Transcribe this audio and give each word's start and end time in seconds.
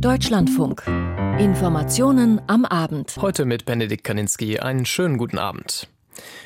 Deutschlandfunk. 0.00 0.82
Informationen 1.38 2.40
am 2.46 2.66
Abend. 2.66 3.14
Heute 3.20 3.46
mit 3.46 3.64
Benedikt 3.64 4.04
Kaninski. 4.04 4.58
Einen 4.58 4.84
schönen 4.84 5.16
guten 5.16 5.38
Abend. 5.38 5.88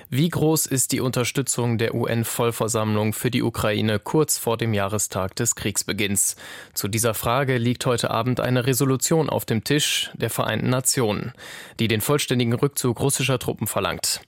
Wie 0.08 0.28
groß 0.28 0.66
ist 0.66 0.92
die 0.92 1.00
Unterstützung 1.00 1.78
der 1.78 1.94
UN-Vollversammlung 1.94 3.12
für 3.12 3.30
die 3.30 3.42
Ukraine 3.42 3.98
kurz 3.98 4.38
vor 4.38 4.56
dem 4.56 4.72
Jahrestag 4.72 5.34
des 5.36 5.54
Kriegsbeginns? 5.54 6.36
Zu 6.74 6.88
dieser 6.88 7.14
Frage 7.14 7.58
liegt 7.58 7.86
heute 7.86 8.10
Abend 8.10 8.40
eine 8.40 8.66
Resolution 8.66 9.28
auf 9.28 9.44
dem 9.44 9.64
Tisch 9.64 10.10
der 10.14 10.30
Vereinten 10.30 10.70
Nationen, 10.70 11.32
die 11.78 11.88
den 11.88 12.00
vollständigen 12.00 12.54
Rückzug 12.54 13.00
russischer 13.00 13.38
Truppen 13.38 13.66
verlangt. 13.66 14.20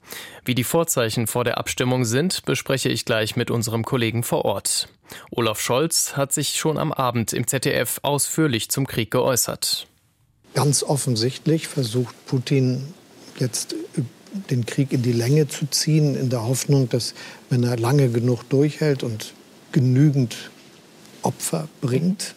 Wie 0.44 0.54
die 0.54 0.64
Vorzeichen 0.64 1.26
vor 1.26 1.44
der 1.44 1.58
Abstimmung 1.58 2.04
sind, 2.04 2.44
bespreche 2.44 2.88
ich 2.88 3.04
gleich 3.04 3.36
mit 3.36 3.50
unserem 3.50 3.84
Kollegen 3.84 4.22
vor 4.22 4.44
Ort. 4.44 4.88
Olaf 5.30 5.60
Scholz 5.60 6.16
hat 6.16 6.32
sich 6.32 6.58
schon 6.58 6.78
am 6.78 6.92
Abend 6.92 7.32
im 7.32 7.46
ZDF 7.46 8.00
ausführlich 8.02 8.70
zum 8.70 8.86
Krieg 8.86 9.10
geäußert. 9.10 9.86
Ganz 10.54 10.82
offensichtlich 10.82 11.68
versucht 11.68 12.14
Putin 12.26 12.94
jetzt 13.38 13.74
den 14.50 14.66
Krieg 14.66 14.92
in 14.92 15.02
die 15.02 15.12
Länge 15.12 15.48
zu 15.48 15.66
ziehen, 15.66 16.14
in 16.14 16.30
der 16.30 16.44
Hoffnung, 16.44 16.88
dass 16.88 17.14
wenn 17.50 17.62
er 17.64 17.76
lange 17.76 18.08
genug 18.10 18.48
durchhält 18.48 19.02
und 19.02 19.34
genügend 19.72 20.50
Opfer 21.22 21.68
bringt, 21.80 22.34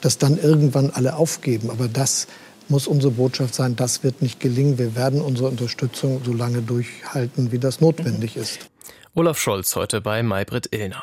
dass 0.00 0.18
dann 0.18 0.38
irgendwann 0.38 0.90
alle 0.90 1.16
aufgeben. 1.16 1.70
Aber 1.70 1.88
das 1.88 2.26
muss 2.68 2.86
unsere 2.86 3.12
Botschaft 3.12 3.54
sein, 3.54 3.76
das 3.76 4.04
wird 4.04 4.22
nicht 4.22 4.40
gelingen. 4.40 4.78
Wir 4.78 4.94
werden 4.94 5.20
unsere 5.20 5.48
Unterstützung 5.48 6.22
so 6.24 6.32
lange 6.32 6.62
durchhalten, 6.62 7.50
wie 7.50 7.58
das 7.58 7.80
notwendig 7.80 8.36
ist. 8.36 8.68
Olaf 9.14 9.38
Scholz 9.38 9.74
heute 9.74 10.00
bei 10.00 10.22
Maybrit 10.22 10.68
Illner. 10.72 11.02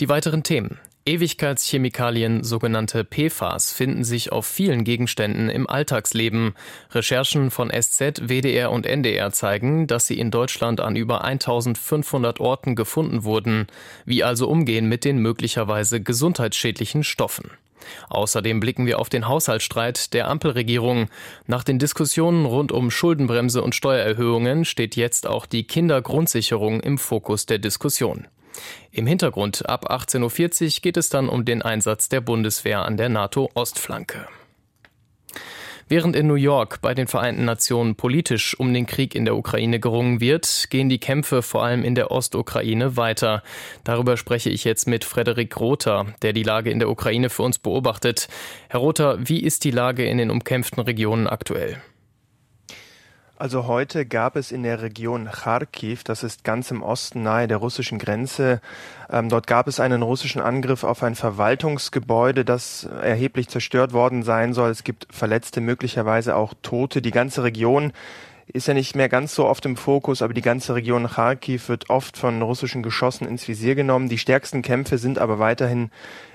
Die 0.00 0.08
weiteren 0.08 0.42
Themen. 0.42 0.78
Ewigkeitschemikalien, 1.04 2.44
sogenannte 2.44 3.04
PFAS, 3.04 3.72
finden 3.72 4.04
sich 4.04 4.30
auf 4.30 4.46
vielen 4.46 4.84
Gegenständen 4.84 5.50
im 5.50 5.68
Alltagsleben. 5.68 6.54
Recherchen 6.92 7.50
von 7.50 7.70
SZ, 7.70 8.28
WDR 8.28 8.70
und 8.70 8.86
NDR 8.86 9.32
zeigen, 9.32 9.88
dass 9.88 10.06
sie 10.06 10.20
in 10.20 10.30
Deutschland 10.30 10.80
an 10.80 10.94
über 10.94 11.24
1500 11.24 12.38
Orten 12.38 12.76
gefunden 12.76 13.24
wurden. 13.24 13.66
Wie 14.04 14.22
also 14.22 14.48
umgehen 14.48 14.88
mit 14.88 15.04
den 15.04 15.18
möglicherweise 15.18 16.00
gesundheitsschädlichen 16.00 17.02
Stoffen? 17.02 17.50
Außerdem 18.08 18.60
blicken 18.60 18.86
wir 18.86 19.00
auf 19.00 19.08
den 19.08 19.26
Haushaltsstreit 19.26 20.12
der 20.12 20.28
Ampelregierung. 20.28 21.08
Nach 21.48 21.64
den 21.64 21.80
Diskussionen 21.80 22.46
rund 22.46 22.70
um 22.70 22.92
Schuldenbremse 22.92 23.60
und 23.60 23.74
Steuererhöhungen 23.74 24.64
steht 24.64 24.94
jetzt 24.94 25.26
auch 25.26 25.46
die 25.46 25.64
Kindergrundsicherung 25.66 26.80
im 26.80 26.96
Fokus 26.96 27.46
der 27.46 27.58
Diskussion. 27.58 28.28
Im 28.90 29.06
Hintergrund 29.06 29.68
ab 29.68 29.90
18.40 29.90 30.64
Uhr 30.64 30.82
geht 30.82 30.96
es 30.96 31.08
dann 31.08 31.28
um 31.28 31.44
den 31.44 31.62
Einsatz 31.62 32.08
der 32.08 32.20
Bundeswehr 32.20 32.84
an 32.84 32.96
der 32.96 33.08
NATO-Ostflanke. 33.08 34.26
Während 35.88 36.16
in 36.16 36.26
New 36.26 36.36
York 36.36 36.80
bei 36.80 36.94
den 36.94 37.06
Vereinten 37.06 37.44
Nationen 37.44 37.96
politisch 37.96 38.58
um 38.58 38.72
den 38.72 38.86
Krieg 38.86 39.14
in 39.14 39.26
der 39.26 39.36
Ukraine 39.36 39.78
gerungen 39.78 40.20
wird, 40.20 40.68
gehen 40.70 40.88
die 40.88 40.98
Kämpfe 40.98 41.42
vor 41.42 41.64
allem 41.64 41.84
in 41.84 41.94
der 41.94 42.10
Ostukraine 42.10 42.96
weiter. 42.96 43.42
Darüber 43.84 44.16
spreche 44.16 44.48
ich 44.48 44.64
jetzt 44.64 44.88
mit 44.88 45.04
Frederik 45.04 45.60
Rother, 45.60 46.06
der 46.22 46.32
die 46.32 46.44
Lage 46.44 46.70
in 46.70 46.78
der 46.78 46.88
Ukraine 46.88 47.28
für 47.28 47.42
uns 47.42 47.58
beobachtet. 47.58 48.28
Herr 48.70 48.80
Rother, 48.80 49.18
wie 49.20 49.40
ist 49.40 49.64
die 49.64 49.70
Lage 49.70 50.06
in 50.06 50.16
den 50.16 50.30
umkämpften 50.30 50.82
Regionen 50.82 51.26
aktuell? 51.26 51.82
Also 53.42 53.66
heute 53.66 54.06
gab 54.06 54.36
es 54.36 54.52
in 54.52 54.62
der 54.62 54.82
Region 54.82 55.28
Kharkiv, 55.28 56.04
das 56.04 56.22
ist 56.22 56.44
ganz 56.44 56.70
im 56.70 56.80
Osten 56.80 57.24
nahe 57.24 57.48
der 57.48 57.56
russischen 57.56 57.98
Grenze, 57.98 58.60
ähm, 59.10 59.28
dort 59.28 59.48
gab 59.48 59.66
es 59.66 59.80
einen 59.80 60.02
russischen 60.02 60.40
Angriff 60.40 60.84
auf 60.84 61.02
ein 61.02 61.16
Verwaltungsgebäude, 61.16 62.44
das 62.44 62.84
erheblich 62.84 63.48
zerstört 63.48 63.92
worden 63.92 64.22
sein 64.22 64.52
soll. 64.52 64.70
Es 64.70 64.84
gibt 64.84 65.08
Verletzte, 65.10 65.60
möglicherweise 65.60 66.36
auch 66.36 66.54
Tote. 66.62 67.02
Die 67.02 67.10
ganze 67.10 67.42
Region 67.42 67.92
ist 68.52 68.68
ja 68.68 68.74
nicht 68.74 68.94
mehr 68.94 69.08
ganz 69.08 69.34
so 69.34 69.46
oft 69.46 69.64
im 69.64 69.76
Fokus, 69.76 70.20
aber 70.20 70.34
die 70.34 70.42
ganze 70.42 70.74
Region 70.74 71.08
Kharkiv 71.08 71.68
wird 71.68 71.88
oft 71.88 72.18
von 72.18 72.42
russischen 72.42 72.82
Geschossen 72.82 73.26
ins 73.26 73.48
Visier 73.48 73.74
genommen. 73.74 74.10
Die 74.10 74.18
stärksten 74.18 74.60
Kämpfe 74.60 74.98
sind 74.98 75.18
aber 75.18 75.38
weiterhin 75.38 75.90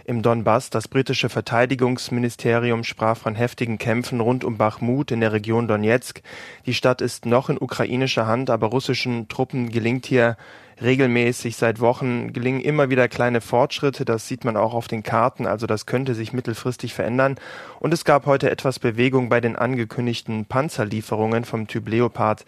im 0.06 0.24
Donbass. 0.24 0.72
Das 0.72 0.88
britische 0.88 1.30
Verteidigungsministerium 1.30 2.84
sprach 2.84 3.18
von 3.18 3.36
heftigen 3.36 3.78
Kämpfen 3.78 4.20
rund 4.20 4.44
um 4.44 4.58
Bachmut 4.58 5.12
in 5.12 5.20
der 5.20 5.32
Region 5.32 5.68
Donetsk. 5.68 6.22
Die 6.66 6.74
Stadt 6.74 7.02
ist 7.02 7.28
noch 7.28 7.50
in 7.50 7.60
ukrainischer 7.60 8.26
Hand, 8.26 8.50
aber 8.50 8.68
russischen 8.68 9.28
Truppen 9.28 9.70
gelingt 9.70 10.08
hier 10.08 10.38
regelmäßig 10.82 11.56
seit 11.56 11.80
Wochen 11.80 12.34
gelingen 12.34 12.62
immer 12.62 12.90
wieder 12.90 13.08
kleine 13.08 13.42
Fortschritte. 13.42 14.06
Das 14.06 14.28
sieht 14.28 14.46
man 14.46 14.58
auch 14.58 14.74
auf 14.74 14.88
den 14.88 15.04
Karten. 15.04 15.48
Also 15.48 15.68
das 15.68 15.86
könnte 15.86 16.16
sich 16.16 16.34
mittelfristig 16.34 16.94
verändern. 16.94 17.36
Und 17.80 17.94
es 17.94 18.06
gab 18.06 18.26
heute 18.26 18.50
etwas 18.50 18.80
Bewegung 18.80 19.30
bei 19.30 19.42
den 19.42 19.56
angekündigten 19.56 20.46
Panzerlieferungen 20.46 21.46
vom 21.46 21.68
Typ 21.68 21.88
Leopard. 21.88 22.46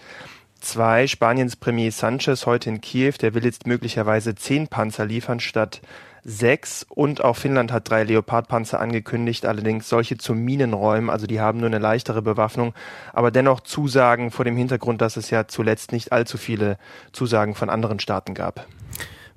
2. 0.62 1.07
Spaniens 1.07 1.56
Premier 1.56 1.91
Sanchez 1.91 2.45
heute 2.45 2.69
in 2.69 2.81
Kiew, 2.81 3.13
der 3.22 3.34
will 3.34 3.45
jetzt 3.45 3.66
möglicherweise 3.66 4.35
zehn 4.35 4.67
Panzer 4.67 5.06
liefern 5.06 5.40
statt 5.40 5.81
sechs 6.29 6.85
und 6.88 7.23
auch 7.23 7.35
Finnland 7.35 7.72
hat 7.72 7.90
drei 7.90 8.03
Leopardpanzer 8.03 8.79
angekündigt, 8.79 9.45
allerdings 9.45 9.90
solche 9.90 10.17
zu 10.17 10.35
Minenräumen, 10.35 11.09
also 11.09 11.28
die 11.28 11.41
haben 11.41 11.59
nur 11.59 11.67
eine 11.67 11.79
leichtere 11.79 12.22
Bewaffnung, 12.22 12.73
aber 13.13 13.31
dennoch 13.31 13.62
Zusagen 13.62 14.31
vor 14.31 14.45
dem 14.45 14.56
Hintergrund, 14.56 15.01
dass 15.01 15.17
es 15.17 15.29
ja 15.31 15.47
zuletzt 15.47 15.91
nicht 15.91 16.12
allzu 16.12 16.38
viele 16.38 16.78
Zusagen 17.12 17.56
von 17.56 17.69
anderen 17.69 18.00
Staaten 18.00 18.35
gab. 18.35 18.67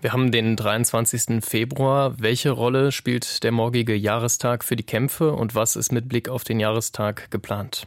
Wir 0.01 0.13
haben 0.13 0.33
den 0.33 0.57
23. 0.57 1.45
Februar. 1.45 2.19
Welche 2.19 2.51
Rolle 2.51 2.91
spielt 2.91 3.45
der 3.45 3.53
morgige 3.53 3.95
Jahrestag 3.95 4.65
für 4.65 4.75
die 4.75 4.83
Kämpfe 4.83 5.33
und 5.33 5.55
was 5.55 5.77
ist 5.77 5.93
mit 5.93 6.09
Blick 6.09 6.29
auf 6.29 6.43
den 6.43 6.59
Jahrestag 6.59 7.31
geplant? 7.31 7.87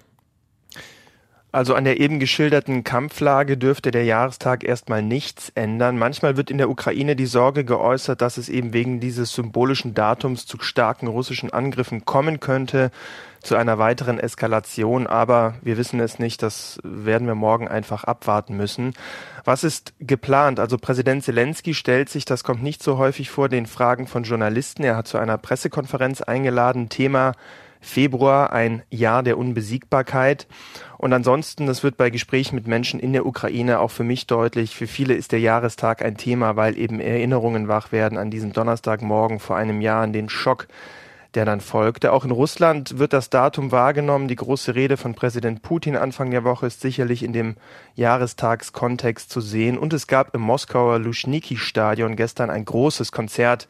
Also 1.56 1.74
an 1.74 1.86
der 1.86 2.02
eben 2.02 2.20
geschilderten 2.20 2.84
Kampflage 2.84 3.56
dürfte 3.56 3.90
der 3.90 4.04
Jahrestag 4.04 4.66
erstmal 4.66 5.02
nichts 5.02 5.54
ändern. 5.56 5.98
Manchmal 5.98 6.36
wird 6.36 6.52
in 6.52 6.58
der 6.58 6.70
Ukraine 6.70 7.16
die 7.16 7.28
Sorge 7.28 7.64
geäußert, 7.64 8.20
dass 8.20 8.36
es 8.36 8.50
eben 8.50 8.74
wegen 8.74 9.00
dieses 9.00 9.32
symbolischen 9.32 9.94
Datums 9.94 10.46
zu 10.46 10.60
starken 10.60 11.08
russischen 11.08 11.54
Angriffen 11.54 12.04
kommen 12.04 12.42
könnte, 12.42 12.92
zu 13.42 13.56
einer 13.56 13.78
weiteren 13.80 14.20
Eskalation. 14.20 15.08
Aber 15.08 15.54
wir 15.62 15.78
wissen 15.78 16.02
es 16.02 16.20
nicht. 16.20 16.44
Das 16.44 16.78
werden 16.84 17.26
wir 17.26 17.36
morgen 17.36 17.70
einfach 17.70 18.04
abwarten 18.04 18.58
müssen. 18.58 18.94
Was 19.46 19.64
ist 19.64 19.94
geplant? 20.02 20.60
Also 20.60 20.78
Präsident 20.78 21.24
Zelensky 21.24 21.74
stellt 21.74 22.10
sich, 22.10 22.26
das 22.26 22.44
kommt 22.44 22.64
nicht 22.64 22.84
so 22.84 22.98
häufig 22.98 23.30
vor, 23.30 23.48
den 23.48 23.66
Fragen 23.66 24.08
von 24.08 24.24
Journalisten. 24.24 24.84
Er 24.84 24.98
hat 24.98 25.08
zu 25.08 25.18
einer 25.18 25.38
Pressekonferenz 25.38 26.20
eingeladen. 26.20 26.90
Thema 26.90 27.32
Februar 27.86 28.52
ein 28.52 28.84
Jahr 28.90 29.24
der 29.24 29.38
Unbesiegbarkeit. 29.38 30.48
Und 30.98 31.14
ansonsten, 31.14 31.68
das 31.68 31.84
wird 31.84 31.98
bei 31.98 32.10
Gesprächen 32.10 32.56
mit 32.56 32.68
Menschen 32.68 33.00
in 33.00 33.14
der 33.14 33.26
Ukraine 33.26 33.80
auch 33.80 33.92
für 33.92 34.04
mich 34.04 34.28
deutlich, 34.28 34.76
für 34.76 34.88
viele 34.88 35.14
ist 35.14 35.32
der 35.32 35.40
Jahrestag 35.40 36.04
ein 36.04 36.18
Thema, 36.18 36.56
weil 36.56 36.78
eben 36.78 37.00
Erinnerungen 37.00 37.68
wach 37.68 37.92
werden 37.92 38.18
an 38.18 38.32
diesen 38.32 38.54
Donnerstagmorgen 38.54 39.40
vor 39.40 39.56
einem 39.56 39.82
Jahr, 39.82 40.02
an 40.02 40.14
den 40.14 40.30
Schock, 40.30 40.68
der 41.36 41.46
dann 41.46 41.62
folgte. 41.62 42.12
Auch 42.12 42.26
in 42.26 42.32
Russland 42.32 42.98
wird 42.98 43.14
das 43.14 43.30
Datum 43.30 43.72
wahrgenommen. 43.72 44.28
Die 44.28 44.36
große 44.36 44.76
Rede 44.76 44.98
von 44.98 45.16
Präsident 45.16 45.62
Putin 45.62 45.96
Anfang 45.96 46.32
der 46.32 46.44
Woche 46.44 46.68
ist 46.68 46.82
sicherlich 46.82 47.24
in 47.24 47.34
dem 47.34 47.56
Jahrestagskontext 47.96 49.30
zu 49.30 49.42
sehen. 49.42 49.78
Und 49.78 49.94
es 49.94 50.08
gab 50.08 50.34
im 50.34 50.42
Moskauer 50.42 51.00
Luschniki-Stadion 51.00 52.16
gestern 52.16 52.50
ein 52.50 52.66
großes 52.66 53.12
Konzert 53.12 53.68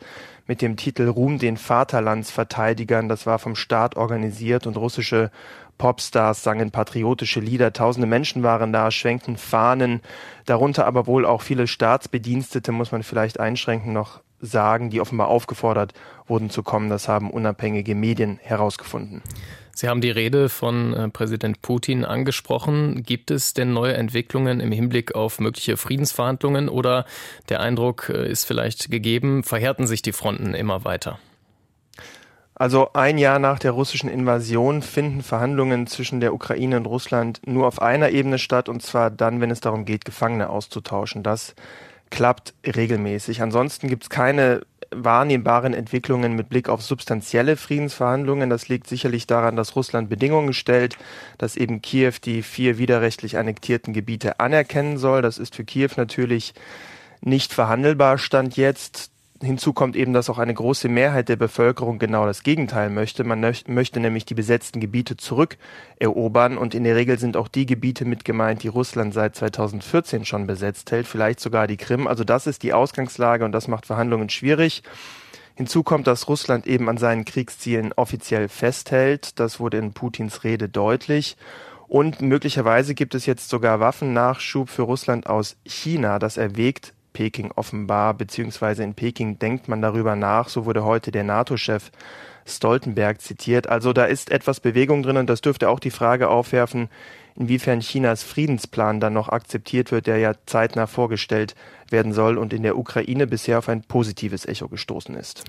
mit 0.48 0.62
dem 0.62 0.78
Titel 0.78 1.08
Ruhm 1.08 1.40
den 1.40 1.58
Vaterlandsverteidigern. 1.58 3.10
Das 3.10 3.26
war 3.26 3.40
vom 3.40 3.56
Staat 3.56 3.96
organisiert 3.96 4.68
und 4.68 4.78
russische 4.78 5.32
Popstars 5.78 6.44
sangen 6.44 6.72
patriotische 6.72 7.40
Lieder, 7.40 7.74
tausende 7.74 8.08
Menschen 8.08 8.44
waren 8.44 8.72
da, 8.72 8.92
schwenkten 8.92 9.36
Fahnen, 9.36 10.02
darunter 10.46 10.86
aber 10.86 11.06
wohl 11.06 11.26
auch 11.26 11.42
viele 11.42 11.68
Staatsbedienstete, 11.68 12.72
muss 12.72 12.92
man 12.92 13.04
vielleicht 13.04 13.40
einschränken 13.40 13.92
noch 13.92 14.22
sagen, 14.46 14.90
die 14.90 15.02
offenbar 15.02 15.28
aufgefordert 15.28 15.94
wurden 16.28 16.50
zu 16.50 16.64
kommen. 16.64 16.90
Das 16.90 17.08
haben 17.08 17.30
unabhängige 17.32 17.96
Medien 17.96 18.40
herausgefunden. 18.42 19.22
Sie 19.78 19.90
haben 19.90 20.00
die 20.00 20.10
Rede 20.10 20.48
von 20.48 20.94
äh, 20.94 21.10
Präsident 21.10 21.62
Putin 21.62 22.06
angesprochen. 22.06 23.04
Gibt 23.04 23.30
es 23.30 23.54
denn 23.54 23.74
neue 23.74 23.96
Entwicklungen 23.96 24.62
im 24.62 24.72
Hinblick 24.72 25.16
auf 25.16 25.40
mögliche 25.40 25.76
Friedensverhandlungen 25.76 26.70
oder 26.70 27.06
der 27.50 27.60
Eindruck 27.60 28.10
äh, 28.10 28.30
ist 28.30 28.46
vielleicht 28.46 28.90
gegeben, 28.90 29.44
verhärten 29.44 29.86
sich 29.86 30.02
die 30.02 30.14
Fronten 30.14 30.54
immer 30.54 30.86
weiter? 30.86 31.20
Also 32.58 32.94
ein 32.94 33.18
Jahr 33.18 33.38
nach 33.38 33.60
der 33.60 33.72
russischen 33.72 34.10
Invasion 34.10 34.82
finden 34.82 35.22
Verhandlungen 35.24 35.88
zwischen 35.88 36.22
der 36.22 36.34
Ukraine 36.34 36.78
und 36.78 36.86
Russland 36.86 37.42
nur 37.46 37.68
auf 37.68 37.82
einer 37.82 38.12
Ebene 38.12 38.40
statt, 38.40 38.70
und 38.70 38.82
zwar 38.82 39.12
dann, 39.12 39.42
wenn 39.42 39.52
es 39.52 39.60
darum 39.60 39.84
geht, 39.84 40.06
Gefangene 40.06 40.50
auszutauschen. 40.50 41.22
Das 41.22 41.54
klappt 42.16 42.54
regelmäßig. 42.66 43.42
Ansonsten 43.42 43.90
gibt 43.90 44.04
es 44.04 44.10
keine 44.10 44.62
wahrnehmbaren 44.90 45.74
Entwicklungen 45.74 46.34
mit 46.34 46.48
Blick 46.48 46.70
auf 46.70 46.82
substanzielle 46.82 47.58
Friedensverhandlungen. 47.58 48.50
Das 48.50 48.70
liegt 48.70 48.88
sicherlich 48.88 49.28
daran, 49.28 49.58
dass 49.58 49.76
Russland 49.76 50.08
Bedingungen 50.08 50.54
stellt, 50.54 50.98
dass 51.38 51.58
eben 51.58 51.82
Kiew 51.82 52.14
die 52.24 52.42
vier 52.42 52.78
widerrechtlich 52.78 53.38
annektierten 53.38 53.94
Gebiete 53.94 54.40
anerkennen 54.40 54.98
soll. 54.98 55.22
Das 55.22 55.38
ist 55.38 55.56
für 55.56 55.66
Kiew 55.66 55.90
natürlich 55.98 56.54
nicht 57.20 57.52
verhandelbar, 57.52 58.18
stand 58.18 58.56
jetzt. 58.56 59.12
Hinzu 59.42 59.74
kommt 59.74 59.96
eben, 59.96 60.14
dass 60.14 60.30
auch 60.30 60.38
eine 60.38 60.54
große 60.54 60.88
Mehrheit 60.88 61.30
der 61.30 61.36
Bevölkerung 61.36 62.00
genau 62.00 62.26
das 62.26 62.44
Gegenteil 62.44 62.90
möchte. 62.90 63.24
Man 63.24 63.42
möchte 63.68 64.00
nämlich 64.00 64.26
die 64.26 64.34
besetzten 64.34 64.80
Gebiete 64.80 65.18
zurückerobern 65.18 66.58
und 66.58 66.74
in 66.74 66.84
der 66.84 66.96
Regel 66.96 67.20
sind 67.20 67.36
auch 67.36 67.48
die 67.48 67.66
Gebiete 67.66 68.06
mit 68.06 68.24
gemeint, 68.26 68.64
die 68.64 68.70
Russland 68.70 69.14
seit 69.14 69.36
2014 69.36 70.26
schon 70.26 70.48
besetzt 70.48 70.92
hält, 70.92 71.08
vielleicht 71.08 71.40
sogar 71.40 71.68
die 71.68 71.78
Krim. 71.78 72.08
Also 72.08 72.24
das 72.24 72.48
ist 72.48 72.64
die 72.64 72.74
Ausgangslage 72.74 73.44
und 73.44 73.52
das 73.52 73.68
macht 73.68 73.86
Verhandlungen 73.86 74.30
schwierig. 74.30 74.84
Hinzu 75.56 75.84
kommt, 75.84 76.08
dass 76.08 76.28
Russland 76.28 76.68
eben 76.68 76.90
an 76.90 76.98
seinen 76.98 77.24
Kriegszielen 77.24 77.94
offiziell 77.94 78.50
festhält. 78.50 79.40
Das 79.40 79.60
wurde 79.60 79.78
in 79.78 79.94
Putins 79.94 80.44
Rede 80.44 80.68
deutlich. 80.68 81.38
Und 81.88 82.22
möglicherweise 82.22 82.94
gibt 82.94 83.16
es 83.16 83.26
jetzt 83.26 83.50
sogar 83.50 83.80
Waffennachschub 83.80 84.70
für 84.70 84.82
Russland 84.82 85.28
aus 85.28 85.56
China. 85.66 86.20
Das 86.20 86.36
erwägt 86.36 86.94
Peking 87.16 87.52
offenbar, 87.56 88.14
beziehungsweise 88.14 88.84
in 88.84 88.94
Peking 88.94 89.40
denkt 89.40 89.70
man 89.70 89.82
darüber 89.82 90.18
nach. 90.18 90.50
So 90.50 90.66
wurde 90.66 90.84
heute 90.84 91.12
der 91.12 91.24
NATO-Chef 91.24 91.90
Stoltenberg 92.46 93.22
zitiert. 93.22 93.68
Also 93.68 93.94
da 93.94 94.06
ist 94.06 94.30
etwas 94.30 94.60
Bewegung 94.60 95.02
drin 95.02 95.18
und 95.18 95.30
das 95.30 95.42
dürfte 95.42 95.70
auch 95.70 95.80
die 95.80 95.92
Frage 95.92 96.28
aufwerfen, 96.28 96.90
inwiefern 97.36 97.80
Chinas 97.80 98.24
Friedensplan 98.24 99.00
dann 99.00 99.14
noch 99.14 99.30
akzeptiert 99.30 99.92
wird, 99.92 100.08
der 100.08 100.18
ja 100.18 100.34
zeitnah 100.46 100.88
vorgestellt 100.88 101.56
werden 101.90 102.12
soll 102.12 102.38
und 102.38 102.52
in 102.52 102.64
der 102.64 102.78
Ukraine 102.78 103.28
bisher 103.28 103.60
auf 103.60 103.70
ein 103.70 103.82
positives 103.82 104.46
Echo 104.46 104.68
gestoßen 104.68 105.16
ist. 105.16 105.46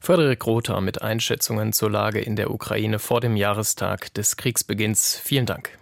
Frederik 0.00 0.46
Rother 0.46 0.80
mit 0.80 1.02
Einschätzungen 1.02 1.74
zur 1.74 1.90
Lage 1.90 2.20
in 2.20 2.34
der 2.34 2.50
Ukraine 2.50 2.98
vor 2.98 3.20
dem 3.20 3.36
Jahrestag 3.36 4.12
des 4.14 4.38
Kriegsbeginns. 4.38 5.20
Vielen 5.22 5.44
Dank. 5.44 5.78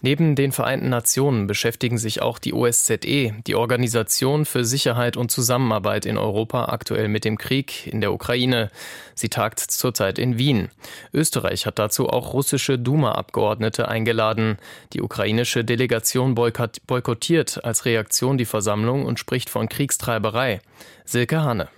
Neben 0.00 0.36
den 0.36 0.52
Vereinten 0.52 0.90
Nationen 0.90 1.48
beschäftigen 1.48 1.98
sich 1.98 2.22
auch 2.22 2.38
die 2.38 2.54
OSZE, 2.54 3.34
die 3.46 3.54
Organisation 3.56 4.44
für 4.44 4.64
Sicherheit 4.64 5.16
und 5.16 5.32
Zusammenarbeit 5.32 6.06
in 6.06 6.18
Europa, 6.18 6.66
aktuell 6.66 7.08
mit 7.08 7.24
dem 7.24 7.36
Krieg 7.36 7.88
in 7.88 8.00
der 8.00 8.12
Ukraine. 8.12 8.70
Sie 9.16 9.28
tagt 9.28 9.58
zurzeit 9.58 10.20
in 10.20 10.38
Wien. 10.38 10.68
Österreich 11.12 11.66
hat 11.66 11.80
dazu 11.80 12.08
auch 12.08 12.32
russische 12.32 12.78
Duma-Abgeordnete 12.78 13.88
eingeladen. 13.88 14.58
Die 14.92 15.02
ukrainische 15.02 15.64
Delegation 15.64 16.36
boykottiert 16.36 17.64
als 17.64 17.84
Reaktion 17.84 18.38
die 18.38 18.44
Versammlung 18.44 19.04
und 19.04 19.18
spricht 19.18 19.50
von 19.50 19.68
Kriegstreiberei. 19.68 20.60
Silke 21.04 21.42
Hanne. 21.42 21.68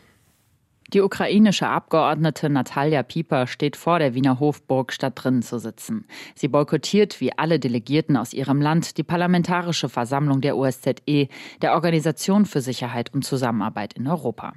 Die 0.93 1.03
ukrainische 1.03 1.69
Abgeordnete 1.69 2.51
Natalia 2.51 3.05
Pieper 3.05 3.47
steht 3.47 3.77
vor 3.77 4.01
der 4.01 4.15
Wiener 4.15 4.41
Hofburg, 4.41 4.93
statt 4.93 5.13
drinnen 5.15 5.43
zu 5.43 5.61
sitzen. 5.61 6.05
Sie 6.35 6.49
boykottiert 6.49 7.21
wie 7.21 7.33
alle 7.33 7.61
Delegierten 7.61 8.17
aus 8.17 8.33
ihrem 8.33 8.61
Land 8.61 8.99
die 8.99 9.05
Parlamentarische 9.05 9.89
Versammlung 9.89 10.41
der 10.41 10.57
OSZE, 10.57 11.29
der 11.63 11.75
Organisation 11.75 12.45
für 12.45 12.61
Sicherheit 12.61 13.15
und 13.15 13.25
Zusammenarbeit 13.25 13.93
in 13.93 14.09
Europa. 14.09 14.55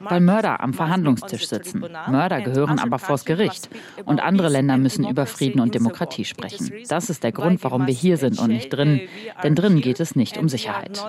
Weil 0.00 0.20
Mörder 0.20 0.62
am 0.62 0.72
Verhandlungstisch 0.72 1.46
sitzen. 1.46 1.84
Mörder 2.08 2.40
gehören 2.40 2.78
aber 2.78 2.98
vors 2.98 3.26
Gericht. 3.26 3.68
Und 4.06 4.20
andere 4.20 4.48
Länder 4.48 4.78
müssen 4.78 5.06
über 5.06 5.26
Frieden 5.26 5.60
und 5.60 5.74
Demokratie 5.74 6.24
sprechen. 6.24 6.72
Das 6.88 7.10
ist 7.10 7.22
der 7.22 7.32
Grund, 7.32 7.62
warum 7.64 7.86
wir 7.86 7.92
hier 7.92 8.16
sind 8.16 8.38
und 8.38 8.48
nicht 8.48 8.70
drin. 8.70 9.02
Denn 9.42 9.54
drinnen 9.54 9.82
geht 9.82 10.00
es 10.00 10.16
nicht 10.16 10.38
um 10.38 10.48
Sicherheit. 10.48 11.04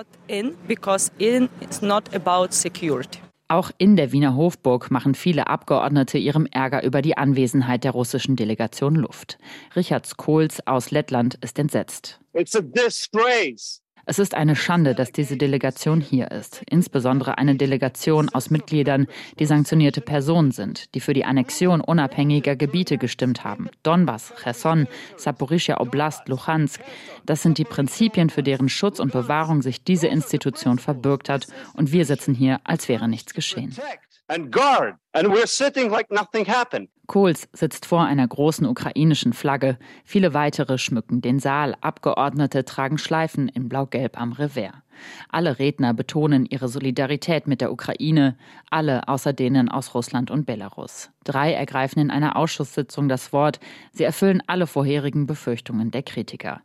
It's 1.70 1.82
not 1.82 2.12
about 2.16 2.52
security. 2.52 3.20
Auch 3.46 3.70
in 3.78 3.94
der 3.94 4.10
Wiener 4.10 4.34
Hofburg 4.34 4.90
machen 4.90 5.14
viele 5.14 5.46
Abgeordnete 5.46 6.18
ihrem 6.18 6.46
Ärger 6.46 6.82
über 6.82 7.00
die 7.00 7.16
Anwesenheit 7.16 7.84
der 7.84 7.92
russischen 7.92 8.34
Delegation 8.34 8.96
Luft. 8.96 9.38
Richard 9.76 10.16
Kohls 10.16 10.66
aus 10.66 10.90
Lettland 10.90 11.38
ist 11.42 11.60
entsetzt. 11.60 12.18
It's 12.32 12.56
a 12.56 12.60
disgrace. 12.60 13.79
Es 14.06 14.18
ist 14.18 14.34
eine 14.34 14.56
Schande, 14.56 14.94
dass 14.94 15.12
diese 15.12 15.36
Delegation 15.36 16.00
hier 16.00 16.30
ist, 16.30 16.62
insbesondere 16.68 17.38
eine 17.38 17.56
Delegation 17.56 18.28
aus 18.28 18.50
Mitgliedern, 18.50 19.06
die 19.38 19.46
sanktionierte 19.46 20.00
Personen 20.00 20.50
sind, 20.50 20.94
die 20.94 21.00
für 21.00 21.14
die 21.14 21.24
Annexion 21.24 21.80
unabhängiger 21.80 22.56
Gebiete 22.56 22.98
gestimmt 22.98 23.44
haben. 23.44 23.68
Donbass, 23.82 24.32
Cherson, 24.42 24.88
Saporischia 25.16 25.80
Oblast, 25.80 26.28
Luhansk. 26.28 26.80
Das 27.26 27.42
sind 27.42 27.58
die 27.58 27.64
Prinzipien, 27.64 28.30
für 28.30 28.42
deren 28.42 28.68
Schutz 28.68 29.00
und 29.00 29.12
Bewahrung 29.12 29.62
sich 29.62 29.84
diese 29.84 30.08
Institution 30.08 30.78
verbürgt 30.78 31.28
hat. 31.28 31.46
Und 31.74 31.92
wir 31.92 32.04
sitzen 32.04 32.34
hier, 32.34 32.60
als 32.64 32.88
wäre 32.88 33.08
nichts 33.08 33.34
geschehen 33.34 33.76
and 34.30 34.50
guard, 34.50 34.94
like. 35.90 36.06
Kohls 37.06 37.48
sitzt 37.52 37.86
vor 37.86 38.04
einer 38.04 38.28
großen 38.28 38.66
ukrainischen 38.66 39.32
Flagge. 39.32 39.78
Viele 40.04 40.32
weitere 40.34 40.78
schmücken 40.78 41.20
den 41.20 41.40
Saal. 41.40 41.74
Abgeordnete 41.80 42.64
tragen 42.64 42.98
Schleifen 42.98 43.48
in 43.48 43.68
Blau-Gelb 43.68 44.20
am 44.20 44.32
Revers. 44.32 44.74
Alle 45.28 45.58
Redner 45.58 45.94
betonen 45.94 46.46
ihre 46.46 46.68
Solidarität 46.68 47.48
mit 47.48 47.60
der 47.60 47.72
Ukraine, 47.72 48.36
alle 48.70 49.08
außer 49.08 49.32
denen 49.32 49.68
aus 49.68 49.94
Russland 49.94 50.30
und 50.30 50.46
Belarus. 50.46 51.10
Drei 51.24 51.52
ergreifen 51.52 52.00
in 52.00 52.10
einer 52.10 52.36
Ausschusssitzung 52.36 53.08
das 53.08 53.32
Wort. 53.32 53.58
Sie 53.92 54.04
erfüllen 54.04 54.42
alle 54.46 54.66
vorherigen 54.66 55.26
Befürchtungen 55.26 55.90
der 55.90 56.02
Kritiker. 56.02 56.60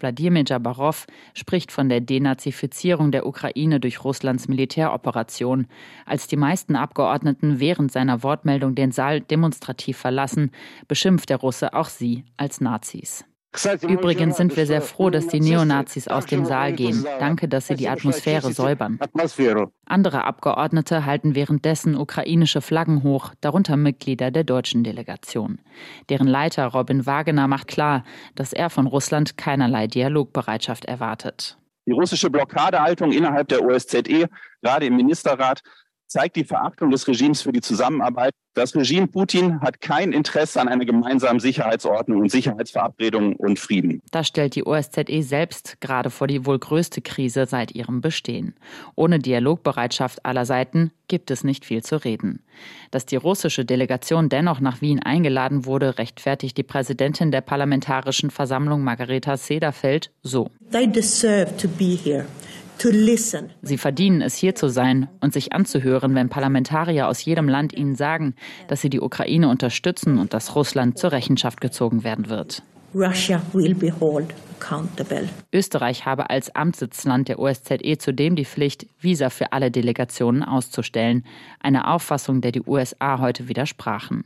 Wladimir 0.00 0.44
Jabarov 0.46 1.06
spricht 1.34 1.72
von 1.72 1.88
der 1.88 2.00
Denazifizierung 2.00 3.10
der 3.10 3.26
Ukraine 3.26 3.80
durch 3.80 4.04
Russlands 4.04 4.46
Militäroperation. 4.46 5.66
Als 6.06 6.28
die 6.28 6.36
meisten 6.36 6.76
Abgeordneten 6.76 7.58
während 7.58 7.87
seiner 7.88 8.22
Wortmeldung 8.22 8.74
den 8.74 8.92
Saal 8.92 9.20
demonstrativ 9.20 9.98
verlassen, 9.98 10.50
beschimpft 10.86 11.30
der 11.30 11.38
Russe 11.38 11.74
auch 11.74 11.88
sie 11.88 12.24
als 12.36 12.60
Nazis. 12.60 13.24
Übrigens 13.88 14.36
sind 14.36 14.56
wir 14.56 14.66
sehr 14.66 14.82
froh, 14.82 15.08
dass 15.10 15.26
die 15.26 15.40
Neonazis 15.40 16.06
aus 16.06 16.26
dem 16.26 16.44
Saal 16.44 16.74
gehen. 16.74 17.04
Danke, 17.18 17.48
dass 17.48 17.66
sie 17.66 17.76
die 17.76 17.88
Atmosphäre 17.88 18.52
säubern. 18.52 19.00
Andere 19.86 20.24
Abgeordnete 20.24 21.06
halten 21.06 21.34
währenddessen 21.34 21.96
ukrainische 21.96 22.60
Flaggen 22.60 23.02
hoch, 23.02 23.32
darunter 23.40 23.76
Mitglieder 23.76 24.30
der 24.30 24.44
deutschen 24.44 24.84
Delegation. 24.84 25.60
Deren 26.10 26.28
Leiter 26.28 26.66
Robin 26.66 27.06
Wagener 27.06 27.48
macht 27.48 27.68
klar, 27.68 28.04
dass 28.34 28.52
er 28.52 28.68
von 28.68 28.86
Russland 28.86 29.38
keinerlei 29.38 29.86
Dialogbereitschaft 29.86 30.84
erwartet. 30.84 31.58
Die 31.86 31.92
russische 31.92 32.28
Blockadehaltung 32.28 33.12
innerhalb 33.12 33.48
der 33.48 33.64
OSZE, 33.64 34.28
gerade 34.60 34.86
im 34.86 34.94
Ministerrat, 34.96 35.62
zeigt 36.08 36.36
die 36.36 36.44
Verachtung 36.44 36.90
des 36.90 37.06
Regimes 37.06 37.42
für 37.42 37.52
die 37.52 37.60
Zusammenarbeit. 37.60 38.32
Das 38.54 38.74
Regime 38.74 39.06
Putin 39.06 39.60
hat 39.60 39.80
kein 39.80 40.12
Interesse 40.12 40.60
an 40.60 40.66
einer 40.66 40.84
gemeinsamen 40.84 41.38
Sicherheitsordnung 41.38 42.20
und 42.20 42.30
Sicherheitsverabredungen 42.30 43.36
und 43.36 43.58
Frieden. 43.58 44.02
Das 44.10 44.26
stellt 44.26 44.56
die 44.56 44.66
OSZE 44.66 45.22
selbst 45.22 45.80
gerade 45.80 46.10
vor 46.10 46.26
die 46.26 46.44
wohl 46.44 46.58
größte 46.58 47.00
Krise 47.00 47.46
seit 47.46 47.72
ihrem 47.72 48.00
Bestehen. 48.00 48.54
Ohne 48.96 49.20
Dialogbereitschaft 49.20 50.26
aller 50.26 50.44
Seiten 50.44 50.90
gibt 51.06 51.30
es 51.30 51.44
nicht 51.44 51.64
viel 51.64 51.84
zu 51.84 52.02
reden. 52.04 52.42
Dass 52.90 53.06
die 53.06 53.16
russische 53.16 53.64
Delegation 53.64 54.28
dennoch 54.28 54.60
nach 54.60 54.80
Wien 54.80 55.00
eingeladen 55.00 55.64
wurde, 55.64 55.98
rechtfertigt 55.98 56.56
die 56.56 56.62
Präsidentin 56.62 57.30
der 57.30 57.42
Parlamentarischen 57.42 58.30
Versammlung 58.30 58.82
Margareta 58.82 59.36
Sederfeld 59.36 60.10
so. 60.22 60.50
They 60.72 60.86
deserve 60.86 61.56
to 61.58 61.68
be 61.68 61.96
here. 61.96 62.26
Sie 63.62 63.78
verdienen 63.78 64.22
es, 64.22 64.34
hier 64.34 64.54
zu 64.54 64.68
sein 64.68 65.08
und 65.20 65.32
sich 65.32 65.52
anzuhören, 65.52 66.14
wenn 66.14 66.28
Parlamentarier 66.28 67.08
aus 67.08 67.24
jedem 67.24 67.48
Land 67.48 67.72
ihnen 67.72 67.96
sagen, 67.96 68.34
dass 68.68 68.80
sie 68.80 68.90
die 68.90 69.00
Ukraine 69.00 69.48
unterstützen 69.48 70.18
und 70.18 70.32
dass 70.34 70.54
Russland 70.54 70.98
zur 70.98 71.12
Rechenschaft 71.12 71.60
gezogen 71.60 72.04
werden 72.04 72.28
wird. 72.28 72.62
Russia 72.94 73.42
will 73.52 73.74
be 73.74 73.92
held 73.92 74.32
accountable. 74.58 75.28
Österreich 75.52 76.06
habe 76.06 76.30
als 76.30 76.54
Amtssitzland 76.54 77.28
der 77.28 77.38
OSZE 77.38 77.98
zudem 77.98 78.34
die 78.34 78.46
Pflicht, 78.46 78.86
Visa 78.98 79.28
für 79.28 79.52
alle 79.52 79.70
Delegationen 79.70 80.42
auszustellen, 80.42 81.24
eine 81.60 81.86
Auffassung, 81.86 82.40
der 82.40 82.52
die 82.52 82.62
USA 82.62 83.18
heute 83.18 83.48
widersprachen. 83.48 84.24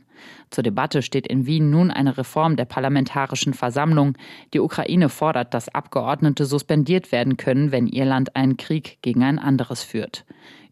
Zur 0.49 0.63
Debatte 0.63 1.01
steht 1.01 1.27
in 1.27 1.45
Wien 1.45 1.69
nun 1.69 1.91
eine 1.91 2.17
Reform 2.17 2.55
der 2.55 2.63
Parlamentarischen 2.63 3.53
Versammlung. 3.53 4.17
Die 4.53 4.61
Ukraine 4.61 5.09
fordert, 5.09 5.53
dass 5.53 5.67
Abgeordnete 5.67 6.45
suspendiert 6.45 7.11
werden 7.11 7.35
können, 7.35 7.73
wenn 7.73 7.87
ihr 7.87 8.05
Land 8.05 8.35
einen 8.37 8.55
Krieg 8.55 8.97
gegen 9.01 9.23
ein 9.23 9.39
anderes 9.39 9.83
führt. 9.83 10.23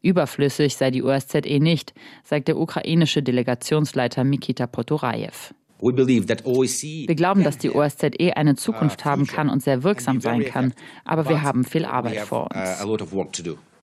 Überflüssig 0.02 0.78
sei 0.78 0.92
die 0.92 1.04
OSZE 1.04 1.60
nicht, 1.60 1.94
sagt 2.24 2.48
der 2.48 2.58
ukrainische 2.58 3.22
Delegationsleiter 3.22 4.24
Mikita 4.24 4.66
Potorajew. 4.66 5.54
Wir 5.82 7.16
glauben, 7.16 7.44
dass 7.44 7.58
die 7.58 7.72
OSZE 7.72 8.36
eine 8.36 8.56
Zukunft 8.56 9.04
haben 9.04 9.26
kann 9.26 9.50
und 9.50 9.64
sehr 9.64 9.84
wirksam 9.84 10.22
sein 10.22 10.46
kann, 10.46 10.74
aber 11.06 11.28
wir 11.28 11.42
haben 11.42 11.64
viel 11.64 11.86
Arbeit 11.86 12.20
vor 12.20 12.48
uns. 12.54 12.80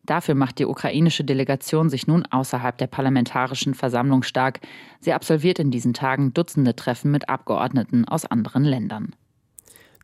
Dafür 0.09 0.35
macht 0.35 0.59
die 0.59 0.65
ukrainische 0.65 1.23
Delegation 1.23 1.91
sich 1.91 2.07
nun 2.07 2.25
außerhalb 2.25 2.79
der 2.79 2.87
Parlamentarischen 2.87 3.75
Versammlung 3.75 4.23
stark. 4.23 4.61
Sie 5.01 5.13
absolviert 5.13 5.59
in 5.59 5.71
diesen 5.71 5.93
Tagen 5.93 6.33
Dutzende 6.33 6.75
Treffen 6.75 7.11
mit 7.11 7.29
Abgeordneten 7.29 8.07
aus 8.07 8.25
anderen 8.25 8.65
Ländern. 8.65 9.13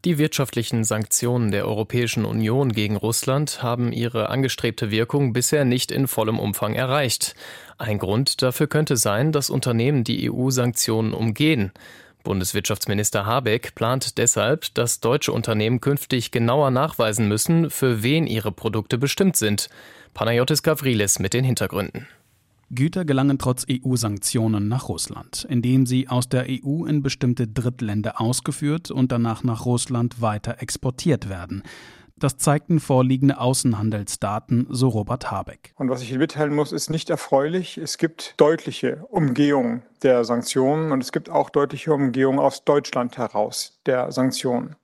Die 0.05 0.19
wirtschaftlichen 0.19 0.85
Sanktionen 0.85 1.51
der 1.51 1.67
Europäischen 1.67 2.27
Union 2.27 2.73
gegen 2.73 2.97
Russland 2.97 3.63
haben 3.63 3.91
ihre 3.91 4.29
angestrebte 4.29 4.91
Wirkung 4.91 5.33
bisher 5.33 5.65
nicht 5.65 5.91
in 5.91 6.09
vollem 6.09 6.39
Umfang 6.39 6.75
erreicht. 6.75 7.35
Ein 7.79 7.99
Grund 7.99 8.43
dafür 8.43 8.67
könnte 8.67 8.99
sein, 8.99 9.33
dass 9.33 9.49
Unternehmen 9.49 10.05
die 10.05 10.31
EU-Sanktionen 10.31 11.15
umgehen. 11.15 11.73
Bundeswirtschaftsminister 12.23 13.25
Habeck 13.25 13.75
plant 13.75 14.19
deshalb, 14.19 14.75
dass 14.75 15.01
deutsche 15.01 15.33
Unternehmen 15.33 15.81
künftig 15.81 16.31
genauer 16.31 16.71
nachweisen 16.71 17.27
müssen, 17.27 17.71
für 17.71 18.03
wen 18.03 18.27
ihre 18.27 18.53
Produkte 18.53 18.99
bestimmt 18.99 19.37
sind. 19.37 19.71
Panayotis 20.13 20.63
Gavrilis 20.63 21.19
mit 21.19 21.33
den 21.33 21.45
Hintergründen. 21.45 22.07
Güter 22.75 23.05
gelangen 23.05 23.39
trotz 23.39 23.67
EU-Sanktionen 23.71 24.69
nach 24.69 24.89
Russland, 24.89 25.47
indem 25.49 25.87
sie 25.87 26.09
aus 26.09 26.29
der 26.29 26.47
EU 26.49 26.85
in 26.85 27.03
bestimmte 27.03 27.47
Drittländer 27.47 28.21
ausgeführt 28.21 28.91
und 28.91 29.13
danach 29.13 29.45
nach 29.45 29.65
Russland 29.65 30.21
weiter 30.21 30.61
exportiert 30.61 31.29
werden. 31.29 31.63
Das 32.17 32.39
zeigten 32.39 32.79
vorliegende 32.79 33.39
Außenhandelsdaten, 33.39 34.69
so 34.71 34.89
Robert 34.89 35.31
Habeck. 35.31 35.73
Und 35.77 35.91
was 35.91 36.01
ich 36.01 36.09
hier 36.09 36.19
mitteilen 36.19 36.55
muss, 36.55 36.71
ist 36.71 36.89
nicht 36.89 37.11
erfreulich. 37.11 37.77
Es 37.77 37.99
gibt 37.99 38.35
deutliche 38.37 39.05
Umgehungen 39.11 39.83
der 40.03 40.25
Sanktionen 40.25 40.93
und 40.93 41.03
es 41.03 41.11
gibt 41.11 41.29
auch 41.29 41.51
deutliche 41.51 41.93
Umgehungen 41.93 42.39
aus 42.39 42.65
Deutschland 42.65 43.19
heraus 43.19 43.81
der 43.87 44.13
Sanktionen. 44.13 44.77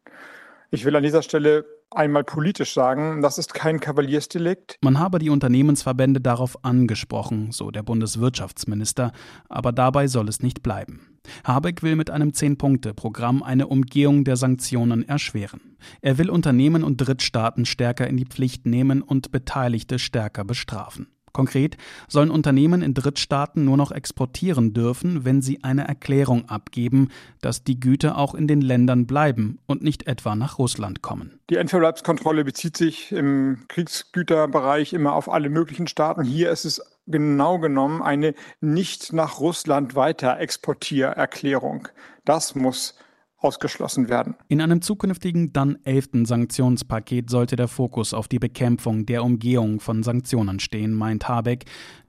Ich 0.72 0.84
will 0.84 0.96
an 0.96 1.04
dieser 1.04 1.22
Stelle 1.22 1.64
einmal 1.90 2.24
politisch 2.24 2.72
sagen, 2.74 3.22
das 3.22 3.38
ist 3.38 3.54
kein 3.54 3.80
Kavaliersdelikt. 3.80 4.76
Man 4.82 4.98
habe 4.98 5.18
die 5.18 5.30
Unternehmensverbände 5.30 6.20
darauf 6.20 6.64
angesprochen, 6.64 7.52
so 7.52 7.70
der 7.70 7.82
Bundeswirtschaftsminister, 7.82 9.12
aber 9.48 9.72
dabei 9.72 10.06
soll 10.06 10.28
es 10.28 10.42
nicht 10.42 10.62
bleiben. 10.62 11.18
Habeck 11.44 11.82
will 11.82 11.96
mit 11.96 12.10
einem 12.10 12.32
Zehn-Punkte-Programm 12.32 13.42
eine 13.42 13.66
Umgehung 13.66 14.24
der 14.24 14.36
Sanktionen 14.36 15.06
erschweren. 15.06 15.76
Er 16.00 16.18
will 16.18 16.30
Unternehmen 16.30 16.82
und 16.82 16.96
Drittstaaten 16.96 17.66
stärker 17.66 18.06
in 18.06 18.16
die 18.16 18.26
Pflicht 18.26 18.66
nehmen 18.66 19.02
und 19.02 19.30
Beteiligte 19.30 19.98
stärker 19.98 20.44
bestrafen. 20.44 21.08
Konkret 21.32 21.76
sollen 22.08 22.30
Unternehmen 22.30 22.82
in 22.82 22.94
Drittstaaten 22.94 23.64
nur 23.64 23.76
noch 23.76 23.92
exportieren 23.92 24.72
dürfen, 24.72 25.24
wenn 25.24 25.42
sie 25.42 25.62
eine 25.64 25.86
Erklärung 25.86 26.48
abgeben, 26.48 27.08
dass 27.40 27.64
die 27.64 27.78
Güter 27.78 28.18
auch 28.18 28.34
in 28.34 28.48
den 28.48 28.60
Ländern 28.60 29.06
bleiben 29.06 29.58
und 29.66 29.82
nicht 29.82 30.06
etwa 30.06 30.34
nach 30.34 30.58
Russland 30.58 31.02
kommen. 31.02 31.40
Die 31.50 31.56
Endverbleibskontrolle 31.56 32.44
bezieht 32.44 32.76
sich 32.76 33.12
im 33.12 33.64
Kriegsgüterbereich 33.68 34.92
immer 34.92 35.14
auf 35.14 35.30
alle 35.30 35.50
möglichen 35.50 35.86
Staaten. 35.86 36.24
Hier 36.24 36.50
ist 36.50 36.64
es 36.64 36.80
genau 37.06 37.58
genommen 37.58 38.02
eine 38.02 38.34
nicht 38.60 39.12
nach 39.12 39.40
Russland 39.40 39.94
weiter 39.94 40.38
Exportiererklärung. 40.38 41.88
Das 42.24 42.54
muss 42.54 42.94
ausgeschlossen 43.40 44.08
werden. 44.08 44.36
In 44.48 44.60
einem 44.60 44.82
zukünftigen 44.82 45.52
dann 45.52 45.78
elften 45.84 46.26
Sanktionspaket 46.26 47.30
sollte 47.30 47.56
der 47.56 47.68
Fokus 47.68 48.14
auf 48.14 48.28
die 48.28 48.38
Bekämpfung 48.38 49.06
der 49.06 49.24
Umgehung 49.24 49.80
von 49.80 50.02
Sanktionen 50.02 50.60
stehen, 50.60 50.94
meint 50.94 51.28
Habeck. 51.28 51.64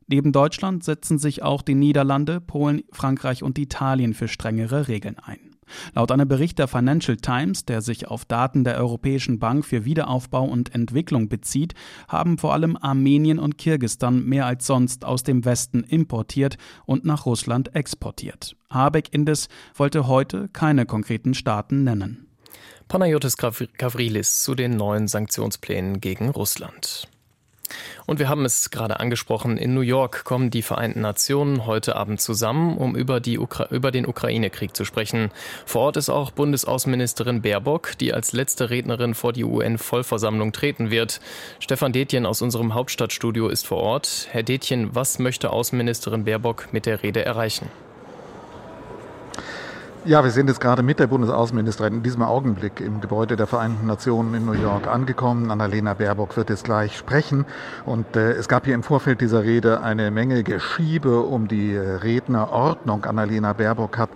Neben 0.08 0.34
Deutschland 0.34 0.84
setzen 0.84 1.20
sich 1.20 1.42
auch 1.42 1.62
die 1.62 1.76
Niederlande, 1.76 2.42
Polen, 2.42 2.84
Frankreich 2.92 3.44
und 3.44 3.58
Italien 3.58 4.14
für 4.14 4.28
strengere 4.28 4.88
Regeln 4.88 5.18
ein. 5.20 5.51
Laut 5.94 6.12
einem 6.12 6.28
Bericht 6.28 6.60
der 6.60 6.68
Financial 6.68 7.18
Times, 7.18 7.66
der 7.66 7.82
sich 7.82 8.08
auf 8.08 8.26
Daten 8.26 8.64
der 8.64 8.78
Europäischen 8.78 9.40
Bank 9.40 9.66
für 9.66 9.86
Wiederaufbau 9.86 10.46
und 10.46 10.74
Entwicklung 10.74 11.30
bezieht, 11.30 11.74
haben 12.08 12.38
vor 12.38 12.54
allem 12.54 12.78
Armenien 12.78 13.40
und 13.40 13.58
Kirgistan 13.58 14.26
mehr 14.26 14.46
als 14.46 14.68
sonst 14.68 15.06
aus 15.06 15.24
dem 15.24 15.46
Westen 15.46 15.84
importiert 15.84 16.58
und 16.86 17.06
nach 17.06 17.26
Russland 17.26 17.76
exportiert. 17.76 18.56
Habeck 18.70 19.10
indes 19.12 19.50
wollte 19.76 20.08
heute 20.08 20.50
keine 20.50 20.86
konkreten 20.86 21.34
Staaten 21.34 21.84
nennen. 21.84 22.28
Panayotis 22.88 23.38
Gavrilis 23.38 24.44
zu 24.44 24.54
den 24.54 24.76
neuen 24.76 25.08
Sanktionsplänen 25.08 26.02
gegen 26.02 26.30
Russland. 26.30 27.08
Und 28.06 28.20
wir 28.20 28.30
haben 28.30 28.46
es 28.46 28.72
gerade 28.72 29.00
angesprochen, 29.00 29.58
in 29.58 29.74
New 29.74 29.82
York 29.82 30.24
kommen 30.24 30.50
die 30.50 30.62
Vereinten 30.62 31.02
Nationen 31.02 31.66
heute 31.66 31.96
Abend 31.96 32.22
zusammen, 32.22 32.78
um 32.78 32.96
über, 32.96 33.20
die 33.20 33.40
Ukra 33.40 33.68
über 33.70 33.92
den 33.92 34.06
Ukraine-Krieg 34.06 34.76
zu 34.76 34.86
sprechen. 34.86 35.32
Vor 35.66 35.82
Ort 35.82 35.98
ist 35.98 36.10
auch 36.10 36.32
Bundesaußenministerin 36.32 37.42
Baerbock, 37.42 37.98
die 38.00 38.14
als 38.14 38.34
letzte 38.34 38.70
Rednerin 38.70 39.14
vor 39.14 39.34
die 39.34 39.44
UN-Vollversammlung 39.44 40.52
treten 40.52 40.92
wird. 40.92 41.22
Stefan 41.60 41.94
Detjen 41.94 42.26
aus 42.26 42.42
unserem 42.42 42.74
Hauptstadtstudio 42.74 43.48
ist 43.48 43.68
vor 43.68 43.78
Ort. 43.78 44.28
Herr 44.32 44.44
Detjen, 44.44 44.94
was 44.94 45.20
möchte 45.20 45.52
Außenministerin 45.52 46.26
Baerbock 46.26 46.70
mit 46.72 46.86
der 46.86 47.04
Rede 47.04 47.24
erreichen? 47.24 47.70
Ja, 50.04 50.24
wir 50.24 50.32
sind 50.32 50.48
jetzt 50.48 50.60
gerade 50.60 50.82
mit 50.82 51.00
der 51.00 51.06
Bundesaußenministerin 51.06 51.98
in 51.98 52.02
diesem 52.02 52.24
Augenblick 52.24 52.82
im 52.82 53.02
Gebäude 53.02 53.36
der 53.36 53.46
Vereinten 53.46 53.86
Nationen 53.86 54.34
in 54.34 54.48
New 54.48 54.54
York 54.54 54.88
angekommen. 54.88 55.52
Annalena 55.52 55.94
Baerbock 55.94 56.36
wird 56.38 56.50
jetzt 56.50 56.64
gleich 56.64 56.98
sprechen. 56.98 57.46
Und 57.86 58.16
äh, 58.16 58.32
es 58.32 58.48
gab 58.48 58.66
hier 58.66 58.74
im 58.74 58.82
Vorfeld 58.82 59.22
dieser 59.22 59.44
Rede 59.44 59.84
eine 59.84 60.10
Menge 60.10 60.42
Geschiebe 60.42 61.20
um 61.20 61.48
die 61.48 61.78
Rednerordnung. 61.78 63.06
Annalena 63.06 63.54
Baerbock 63.54 64.00
hat 64.00 64.10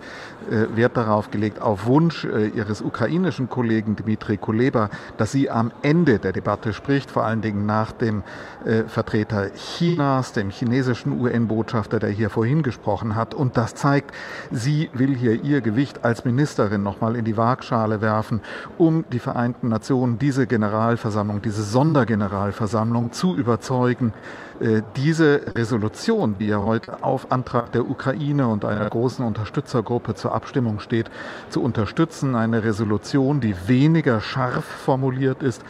äh, 0.50 0.76
Wert 0.76 0.96
darauf 0.96 1.30
gelegt, 1.30 1.62
auf 1.62 1.86
Wunsch 1.86 2.24
äh, 2.24 2.48
ihres 2.48 2.82
ukrainischen 2.82 3.48
Kollegen 3.48 3.94
Dmitri 3.94 4.38
Kuleba, 4.38 4.90
dass 5.18 5.30
sie 5.30 5.50
am 5.50 5.70
Ende 5.82 6.18
der 6.18 6.32
Debatte 6.32 6.72
spricht, 6.72 7.12
vor 7.12 7.24
allen 7.24 7.42
Dingen 7.42 7.64
nach 7.64 7.92
dem 7.92 8.24
äh, 8.64 8.82
Vertreter 8.84 9.50
Chinas, 9.54 10.32
dem 10.32 10.50
chinesischen 10.50 11.20
UN-Botschafter, 11.20 12.00
der 12.00 12.10
hier 12.10 12.30
vorhin 12.30 12.64
gesprochen 12.64 13.14
hat. 13.14 13.34
Und 13.34 13.56
das 13.56 13.76
zeigt, 13.76 14.12
sie 14.50 14.90
will 14.92 15.14
hier 15.14 15.44
ihr 15.44 15.60
Gewicht 15.76 16.06
als 16.06 16.24
Ministerin 16.24 16.82
nochmal 16.82 17.16
in 17.16 17.26
die 17.26 17.36
Waagschale 17.36 18.00
werfen, 18.00 18.40
um 18.78 19.04
die 19.12 19.18
Vereinten 19.18 19.68
Nationen, 19.68 20.18
diese 20.18 20.46
Generalversammlung, 20.46 21.42
diese 21.42 21.62
Sondergeneralversammlung 21.62 23.12
zu 23.12 23.36
überzeugen, 23.36 24.14
äh, 24.58 24.80
diese 24.96 25.42
Resolution, 25.54 26.36
die 26.38 26.46
ja 26.46 26.62
heute 26.62 27.04
auf 27.04 27.30
Antrag 27.30 27.72
der 27.72 27.90
Ukraine 27.90 28.48
und 28.48 28.64
einer 28.64 28.88
großen 28.88 29.22
Unterstützergruppe 29.22 30.14
zur 30.14 30.34
Abstimmung 30.34 30.80
steht, 30.80 31.10
zu 31.50 31.62
unterstützen. 31.62 32.36
Eine 32.36 32.64
Resolution, 32.64 33.42
die 33.42 33.54
weniger 33.66 34.22
scharf 34.22 34.64
formuliert 34.64 35.42
ist 35.42 35.62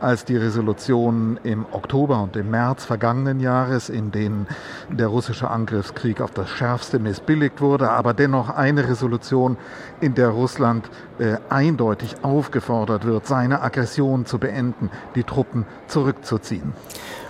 als 0.00 0.24
die 0.24 0.36
Resolution 0.36 1.38
im 1.42 1.66
Oktober 1.72 2.22
und 2.22 2.36
im 2.36 2.50
März 2.50 2.84
vergangenen 2.84 3.40
Jahres, 3.40 3.88
in 3.88 4.10
denen 4.10 4.46
der 4.90 5.08
russische 5.08 5.50
Angriffskrieg 5.50 6.20
auf 6.20 6.30
das 6.30 6.48
schärfste 6.50 6.98
missbilligt 6.98 7.60
wurde, 7.60 7.90
aber 7.90 8.14
dennoch 8.14 8.50
eine 8.50 8.88
Resolution, 8.88 9.56
in 10.00 10.14
der 10.14 10.28
Russland 10.28 10.90
äh, 11.18 11.36
eindeutig 11.48 12.16
aufgefordert 12.22 13.04
wird, 13.04 13.26
seine 13.26 13.62
Aggression 13.62 14.26
zu 14.26 14.38
beenden, 14.38 14.90
die 15.14 15.24
Truppen 15.24 15.66
zurückzuziehen. 15.86 16.72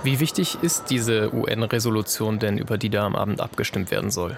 Wie 0.02 0.20
wichtig 0.20 0.58
ist 0.62 0.90
diese 0.90 1.34
UN-Resolution 1.34 2.38
denn, 2.38 2.58
über 2.58 2.78
die 2.78 2.90
da 2.90 3.04
am 3.04 3.16
Abend 3.16 3.40
abgestimmt 3.40 3.90
werden 3.90 4.10
soll? 4.10 4.36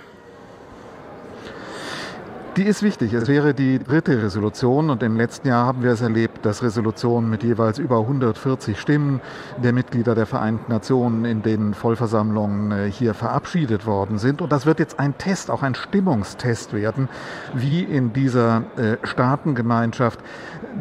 Die 2.56 2.62
ist 2.62 2.82
wichtig. 2.82 3.12
Es 3.12 3.28
wäre 3.28 3.52
die 3.52 3.78
dritte 3.78 4.22
Resolution 4.22 4.88
und 4.88 5.02
im 5.02 5.14
letzten 5.14 5.48
Jahr 5.48 5.66
haben 5.66 5.82
wir 5.82 5.90
es 5.90 6.00
erlebt, 6.00 6.46
dass 6.46 6.62
Resolutionen 6.62 7.28
mit 7.28 7.42
jeweils 7.42 7.78
über 7.78 7.98
140 7.98 8.80
Stimmen 8.80 9.20
der 9.62 9.75
Mitglieder 9.75 10.14
der 10.14 10.25
Vereinten 10.25 10.72
Nationen 10.72 11.26
in 11.26 11.42
den 11.42 11.75
Vollversammlungen 11.75 12.72
äh, 12.72 12.90
hier 12.90 13.12
verabschiedet 13.12 13.84
worden 13.84 14.16
sind. 14.16 14.40
Und 14.40 14.52
das 14.52 14.64
wird 14.64 14.78
jetzt 14.78 14.98
ein 14.98 15.18
Test, 15.18 15.50
auch 15.50 15.62
ein 15.62 15.75
Stimmungstest 15.75 16.72
werden, 16.72 17.10
wie 17.52 17.82
in 17.82 18.14
dieser 18.14 18.62
äh, 18.78 18.96
Staatengemeinschaft 19.02 20.20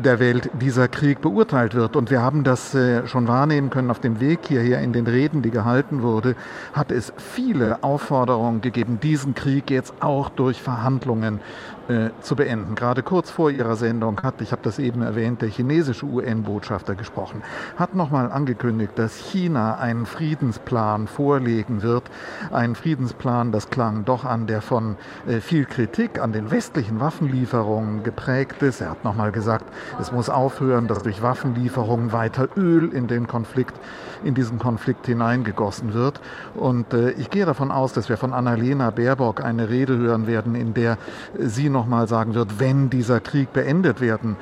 der 0.02 0.20
Welt 0.22 0.50
dieser 0.54 0.88
Krieg 0.88 1.20
beurteilt 1.20 1.76
wird. 1.76 1.98
Und 1.98 2.10
wir 2.10 2.22
haben 2.22 2.46
das 2.46 2.74
äh, 2.74 3.06
schon 3.06 3.28
wahrnehmen 3.28 3.70
können 3.70 3.92
auf 3.92 4.00
dem 4.00 4.22
Weg 4.22 4.48
hierher 4.48 4.80
in 4.80 4.94
den 4.94 5.08
Reden, 5.08 5.42
die 5.42 5.52
gehalten 5.52 6.04
wurde, 6.04 6.38
hat 6.72 6.94
es 6.94 7.12
viele 7.18 7.84
Aufforderungen 7.84 8.62
gegeben, 8.62 8.98
diesen 9.04 9.36
Krieg 9.36 9.70
jetzt 9.70 9.94
auch 10.00 10.30
durch 10.30 10.62
Verhandlungen 10.62 11.42
äh, 11.88 12.10
zu 12.22 12.36
beenden. 12.36 12.74
Gerade 12.76 13.04
kurz 13.04 13.30
vor 13.30 13.52
ihrer 13.52 13.76
Sendung 13.76 14.22
hat, 14.24 14.42
ich 14.42 14.52
habe 14.52 14.62
das 14.64 14.80
eben 14.80 15.02
erwähnt, 15.04 15.42
der 15.42 15.50
chinesische 15.50 16.06
UN-Botschafter 16.06 16.96
gesprochen, 16.96 17.44
hat 17.76 17.94
nochmal 17.94 18.32
angekündigt, 18.32 18.94
dass 18.96 19.16
China 19.16 19.76
einen 19.76 20.06
Friedensplan 20.06 21.08
vorlegen 21.08 21.84
wird. 21.84 22.04
Einen 22.52 22.76
Friedensplan, 22.76 23.52
das 23.52 23.70
klang 23.70 24.04
doch 24.04 24.26
an, 24.26 24.48
der 24.48 24.62
von 24.62 24.96
äh, 25.28 25.42
viel 25.42 25.66
Kritik 25.66 26.20
an 26.20 26.32
den 26.32 26.50
westlichen 26.50 27.00
Waffenlieferungen 27.00 28.04
geprägt 28.04 28.64
ist. 28.64 28.82
Er 28.82 28.90
hat 28.90 29.04
nochmal 29.04 29.32
gesagt, 29.32 29.66
es 30.02 30.12
muss 30.12 30.30
aufhören, 30.30 30.88
dass 30.88 31.04
durch 31.04 31.22
Waffenlieferungen 31.22 32.12
weiter 32.12 32.48
Öl 32.58 32.92
in 32.94 33.08
den 33.08 33.28
Konflikt, 33.28 33.76
in 34.24 34.34
diesen 34.34 34.58
Konflikt 34.58 35.06
hineingegossen 35.06 35.94
wird. 35.94 36.20
Und 36.56 36.94
äh, 36.94 37.12
ich 37.12 37.30
gehe 37.30 37.46
davon 37.46 37.72
aus, 37.72 37.94
dass 37.94 38.10
wir 38.10 38.18
von 38.18 38.34
Annalena 38.34 38.90
Baerbock 38.90 39.44
eine 39.44 39.70
Rede 39.70 39.98
hören 39.98 40.26
werden, 40.26 40.56
in 40.56 40.74
der 40.74 40.98
sie 41.38 41.70
nochmal 41.76 42.08
sagen 42.08 42.34
wird, 42.34 42.60
wenn 42.60 42.90
dieser 42.90 43.20
Krieg 43.20 43.52
beendet 43.52 44.00
werden 44.00 44.38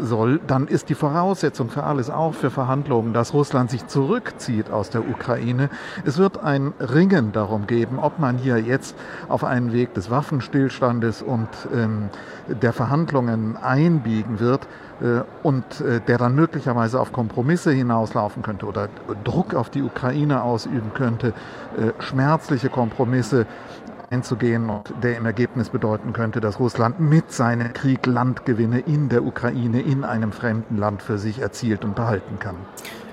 soll, 0.00 0.40
dann 0.46 0.68
ist 0.68 0.88
die 0.88 0.94
Voraussetzung 0.94 1.68
für 1.68 1.82
alles, 1.82 2.10
auch 2.10 2.32
für 2.32 2.50
Verhandlungen, 2.50 3.12
dass 3.12 3.34
Russland 3.34 3.70
sich 3.70 3.86
zurückzieht 3.88 4.70
aus 4.70 4.88
der 4.88 5.06
Ukraine. 5.08 5.68
Es 6.04 6.16
wird 6.16 6.42
ein 6.42 6.72
Ringen 6.78 7.32
darum 7.32 7.66
geben, 7.66 7.98
ob 7.98 8.20
man 8.20 8.38
hier 8.38 8.58
jetzt 8.58 8.96
auf 9.28 9.42
einen 9.42 9.72
Weg 9.72 9.94
des 9.94 10.10
Waffenstillstandes 10.10 11.22
und 11.22 11.48
ähm, 11.74 12.08
der 12.48 12.72
Verhandlungen 12.72 13.56
einbiegen 13.56 14.38
wird 14.38 14.68
äh, 15.00 15.22
und 15.42 15.80
äh, 15.80 16.00
der 16.00 16.18
dann 16.18 16.34
möglicherweise 16.36 17.00
auf 17.00 17.12
Kompromisse 17.12 17.72
hinauslaufen 17.72 18.42
könnte 18.42 18.66
oder 18.66 18.88
Druck 19.24 19.54
auf 19.54 19.70
die 19.70 19.82
Ukraine 19.82 20.42
ausüben 20.42 20.92
könnte, 20.94 21.28
äh, 21.76 22.00
schmerzliche 22.00 22.68
Kompromisse 22.68 23.46
einzugehen 24.10 24.70
und 24.70 24.92
der 25.02 25.16
im 25.16 25.26
Ergebnis 25.26 25.68
bedeuten 25.68 26.12
könnte, 26.12 26.40
dass 26.40 26.60
Russland 26.60 27.00
mit 27.00 27.32
seinem 27.32 27.72
Krieg 27.72 28.06
Landgewinne 28.06 28.80
in 28.80 29.08
der 29.08 29.24
Ukraine 29.24 29.80
in 29.80 30.04
einem 30.04 30.32
fremden 30.32 30.76
Land 30.76 31.02
für 31.02 31.18
sich 31.18 31.40
erzielt 31.40 31.84
und 31.84 31.94
behalten 31.94 32.38
kann. 32.38 32.56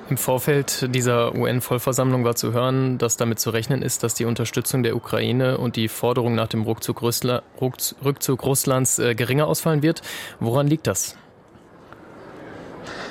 Im 0.10 0.18
Vorfeld 0.18 0.94
dieser 0.94 1.34
UN-Vollversammlung 1.34 2.26
war 2.26 2.36
zu 2.36 2.52
hören, 2.52 2.98
dass 2.98 3.16
damit 3.16 3.40
zu 3.40 3.52
rechnen 3.52 3.82
ist, 3.82 4.04
dass 4.04 4.14
die 4.14 4.26
Unterstützung 4.26 4.84
der 4.84 4.96
Ukraine 4.96 5.58
und 5.58 5.78
die 5.78 5.88
Forderung 5.88 6.36
nach 6.36 6.50
dem 6.50 6.64
Rückzug, 6.64 7.02
Russlands 7.02 9.00
äh, 9.00 9.16
geringer 9.16 9.48
ausfallen 9.48 9.82
wird. 9.82 10.02
Woran 10.40 10.68
liegt 10.68 10.88
das? 10.88 11.16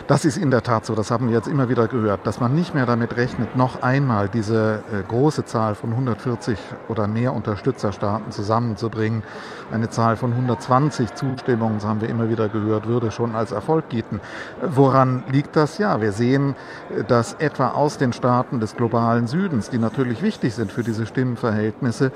Das 0.09 0.25
ist 0.25 0.37
in 0.37 0.51
der 0.51 0.63
Tat 0.63 0.85
so, 0.85 0.95
das 0.97 1.13
haben 1.13 1.29
wir 1.29 1.37
jetzt 1.37 1.47
immer 1.47 1.69
wieder 1.69 1.87
gehört, 1.87 2.27
dass 2.27 2.41
man 2.41 2.55
nicht 2.55 2.75
mehr 2.75 2.87
damit 2.87 3.17
rechnet, 3.17 3.57
noch 3.57 3.83
einmal 3.83 4.29
diese 4.29 4.83
äh, 4.93 5.03
große 5.07 5.45
Zahl 5.45 5.77
von 5.77 5.91
140 5.91 6.59
oder 6.89 7.07
mehr 7.07 7.33
Unterstützerstaaten 7.33 8.33
zusammenzubringen. 8.33 9.23
Eine 9.71 9.91
Zahl 9.91 10.17
von 10.17 10.33
120 10.33 11.15
Zustimmungen, 11.15 11.77
das 11.77 11.87
haben 11.87 12.01
wir 12.01 12.09
immer 12.09 12.29
wieder 12.29 12.49
gehört, 12.49 12.89
würde 12.89 13.13
schon 13.13 13.37
als 13.37 13.53
Erfolg 13.53 13.89
gieten. 13.91 14.21
Woran 14.61 15.23
liegt 15.31 15.55
das? 15.55 15.79
Ja, 15.79 16.01
wir 16.01 16.13
sehen, 16.13 16.57
äh, 16.97 17.05
dass 17.05 17.35
etwa 17.35 17.69
aus 17.69 17.97
den 17.97 18.13
Staaten 18.13 18.59
des 18.59 18.75
globalen 18.77 19.29
Südens, 19.29 19.71
die 19.71 19.79
natürlich 19.79 20.21
wichtig 20.21 20.55
sind 20.55 20.73
für 20.73 20.83
diese 20.83 21.07
Stimmenverhältnisse, 21.07 22.11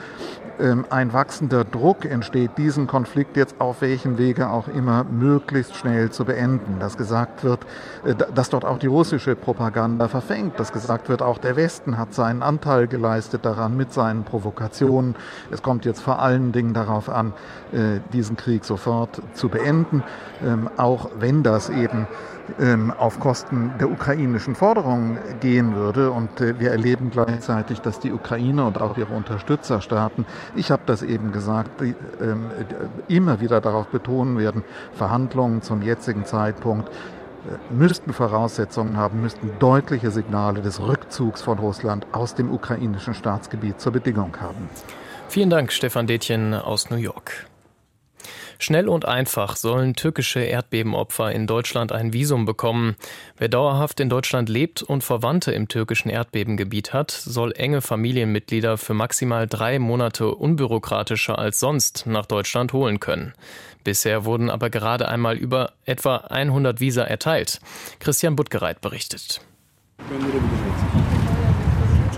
ähm, 0.58 0.86
ein 0.90 1.12
wachsender 1.12 1.64
Druck 1.64 2.04
entsteht, 2.04 2.52
diesen 2.56 2.86
Konflikt 2.86 3.36
jetzt 3.36 3.60
auf 3.60 3.80
welchem 3.80 4.18
Wege 4.18 4.48
auch 4.48 4.68
immer 4.68 5.04
möglichst 5.04 5.76
schnell 5.76 6.10
zu 6.10 6.24
beenden. 6.24 6.78
Dass 6.80 6.96
gesagt 6.96 7.44
wird, 7.44 7.60
äh, 7.62 7.66
dass 8.34 8.50
dort 8.50 8.64
auch 8.64 8.78
die 8.78 8.86
russische 8.86 9.34
Propaganda 9.34 10.08
verfängt, 10.08 10.58
dass 10.60 10.72
gesagt 10.72 11.08
wird, 11.08 11.22
auch 11.22 11.38
der 11.38 11.56
Westen 11.56 11.98
hat 11.98 12.14
seinen 12.14 12.42
Anteil 12.42 12.86
geleistet 12.86 13.44
daran 13.44 13.76
mit 13.76 13.92
seinen 13.92 14.24
Provokationen. 14.24 15.16
Es 15.50 15.62
kommt 15.62 15.84
jetzt 15.84 16.00
vor 16.00 16.20
allen 16.20 16.52
Dingen 16.52 16.74
darauf 16.74 17.08
an, 17.08 17.32
äh, 17.72 18.00
diesen 18.12 18.36
Krieg 18.36 18.64
sofort 18.64 19.20
zu 19.34 19.48
beenden, 19.48 20.02
ähm, 20.44 20.68
auch 20.76 21.10
wenn 21.18 21.42
das 21.42 21.68
eben 21.68 22.06
ähm, 22.60 22.92
auf 22.96 23.18
Kosten 23.18 23.72
der 23.80 23.90
ukrainischen 23.90 24.54
Forderungen 24.54 25.18
gehen 25.40 25.74
würde. 25.74 26.10
Und 26.10 26.40
äh, 26.40 26.58
wir 26.60 26.70
erleben 26.70 27.10
gleichzeitig, 27.10 27.80
dass 27.80 27.98
die 27.98 28.12
Ukraine 28.12 28.64
und 28.64 28.80
auch 28.80 28.96
ihre 28.96 29.14
Unterstützerstaaten, 29.14 30.26
ich 30.54 30.70
habe 30.70 30.82
das 30.86 31.02
eben 31.02 31.32
gesagt, 31.32 31.82
ähm, 31.82 32.50
immer 33.08 33.40
wieder 33.40 33.60
darauf 33.60 33.88
betonen 33.88 34.38
werden, 34.38 34.62
Verhandlungen 34.92 35.62
zum 35.62 35.82
jetzigen 35.82 36.24
Zeitpunkt 36.24 36.88
äh, 36.88 36.92
müssten 37.70 38.12
Voraussetzungen 38.12 38.96
haben, 38.96 39.20
müssten 39.20 39.50
deutliche 39.58 40.10
Signale 40.10 40.62
des 40.62 40.80
Rückzugs 40.80 41.42
von 41.42 41.58
Russland 41.58 42.06
aus 42.12 42.34
dem 42.34 42.52
ukrainischen 42.52 43.14
Staatsgebiet 43.14 43.80
zur 43.80 43.92
Bedingung 43.92 44.36
haben. 44.40 44.68
Vielen 45.28 45.50
Dank, 45.50 45.72
Stefan 45.72 46.06
Detjen 46.06 46.54
aus 46.54 46.90
New 46.90 46.96
York. 46.96 47.46
Schnell 48.58 48.88
und 48.88 49.04
einfach 49.04 49.56
sollen 49.56 49.94
türkische 49.94 50.40
Erdbebenopfer 50.40 51.30
in 51.30 51.46
Deutschland 51.46 51.92
ein 51.92 52.12
Visum 52.12 52.46
bekommen. 52.46 52.96
Wer 53.36 53.48
dauerhaft 53.48 54.00
in 54.00 54.08
Deutschland 54.08 54.48
lebt 54.48 54.82
und 54.82 55.04
Verwandte 55.04 55.52
im 55.52 55.68
türkischen 55.68 56.08
Erdbebengebiet 56.08 56.92
hat, 56.92 57.10
soll 57.10 57.52
enge 57.52 57.82
Familienmitglieder 57.82 58.78
für 58.78 58.94
maximal 58.94 59.46
drei 59.46 59.78
Monate 59.78 60.28
unbürokratischer 60.34 61.38
als 61.38 61.60
sonst 61.60 62.06
nach 62.06 62.24
Deutschland 62.24 62.72
holen 62.72 62.98
können. 62.98 63.34
Bisher 63.86 64.24
wurden 64.24 64.50
aber 64.50 64.68
gerade 64.68 65.06
einmal 65.06 65.36
über 65.36 65.74
etwa 65.84 66.16
100 66.16 66.80
Visa 66.80 67.04
erteilt. 67.04 67.60
Christian 68.00 68.34
Buttgereit 68.34 68.80
berichtet. 68.80 69.40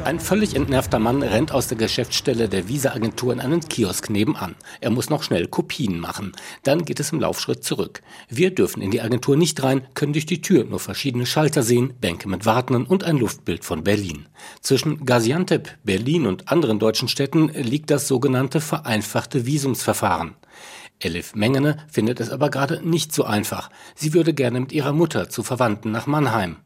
Ein 0.02 0.18
völlig 0.18 0.56
entnervter 0.56 0.98
Mann 0.98 1.22
rennt 1.22 1.52
aus 1.52 1.68
der 1.68 1.76
Geschäftsstelle 1.76 2.48
der 2.48 2.68
Visa-Agentur 2.68 3.34
in 3.34 3.40
einen 3.40 3.60
Kiosk 3.60 4.08
nebenan. 4.08 4.54
Er 4.80 4.88
muss 4.88 5.10
noch 5.10 5.22
schnell 5.22 5.46
Kopien 5.46 6.00
machen. 6.00 6.32
Dann 6.62 6.86
geht 6.86 7.00
es 7.00 7.12
im 7.12 7.20
Laufschritt 7.20 7.62
zurück. 7.62 8.00
Wir 8.30 8.54
dürfen 8.54 8.80
in 8.80 8.90
die 8.90 9.02
Agentur 9.02 9.36
nicht 9.36 9.62
rein, 9.62 9.86
können 9.92 10.14
durch 10.14 10.24
die 10.24 10.40
Tür 10.40 10.64
nur 10.64 10.80
verschiedene 10.80 11.26
Schalter 11.26 11.62
sehen, 11.62 11.92
Bänke 12.00 12.30
mit 12.30 12.46
Wartenden 12.46 12.86
und 12.86 13.04
ein 13.04 13.18
Luftbild 13.18 13.62
von 13.66 13.84
Berlin. 13.84 14.24
Zwischen 14.62 15.04
Gaziantep, 15.04 15.76
Berlin 15.84 16.24
und 16.24 16.50
anderen 16.50 16.78
deutschen 16.78 17.08
Städten 17.08 17.48
liegt 17.48 17.90
das 17.90 18.08
sogenannte 18.08 18.62
vereinfachte 18.62 19.44
Visumsverfahren. 19.44 20.34
Elif 21.00 21.36
Mengene 21.36 21.76
findet 21.88 22.18
es 22.18 22.30
aber 22.30 22.50
gerade 22.50 22.80
nicht 22.82 23.12
so 23.14 23.22
einfach. 23.24 23.70
Sie 23.94 24.14
würde 24.14 24.34
gerne 24.34 24.58
mit 24.58 24.72
ihrer 24.72 24.92
Mutter 24.92 25.28
zu 25.28 25.44
Verwandten 25.44 25.92
nach 25.92 26.06
Mannheim. 26.08 26.56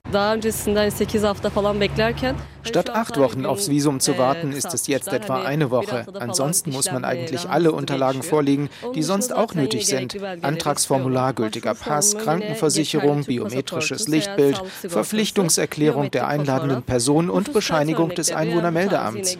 Statt 2.65 2.91
acht 2.91 3.19
Wochen 3.19 3.45
aufs 3.45 3.69
Visum 3.69 4.01
zu 4.01 4.19
warten, 4.19 4.53
ist 4.53 4.73
es 4.73 4.87
jetzt 4.87 5.13
etwa 5.13 5.43
eine 5.43 5.71
Woche. 5.71 6.07
Ansonsten 6.19 6.71
muss 6.71 6.91
man 6.91 7.05
eigentlich 7.05 7.49
alle 7.49 7.73
Unterlagen 7.73 8.23
vorlegen, 8.23 8.71
die 8.95 9.03
sonst 9.03 9.35
auch 9.35 9.55
nötig 9.55 9.87
sind. 9.87 10.17
Antragsformular, 10.43 11.35
gültiger 11.35 11.75
Pass, 11.75 12.17
Krankenversicherung, 12.17 13.25
biometrisches 13.25 14.09
Lichtbild, 14.09 14.63
Verpflichtungserklärung 14.87 16.11
der 16.11 16.29
einladenden 16.29 16.83
Person 16.83 17.29
und 17.29 17.53
Bescheinigung 17.53 18.11
des 18.11 18.33
Einwohnermeldeamts. 18.33 19.37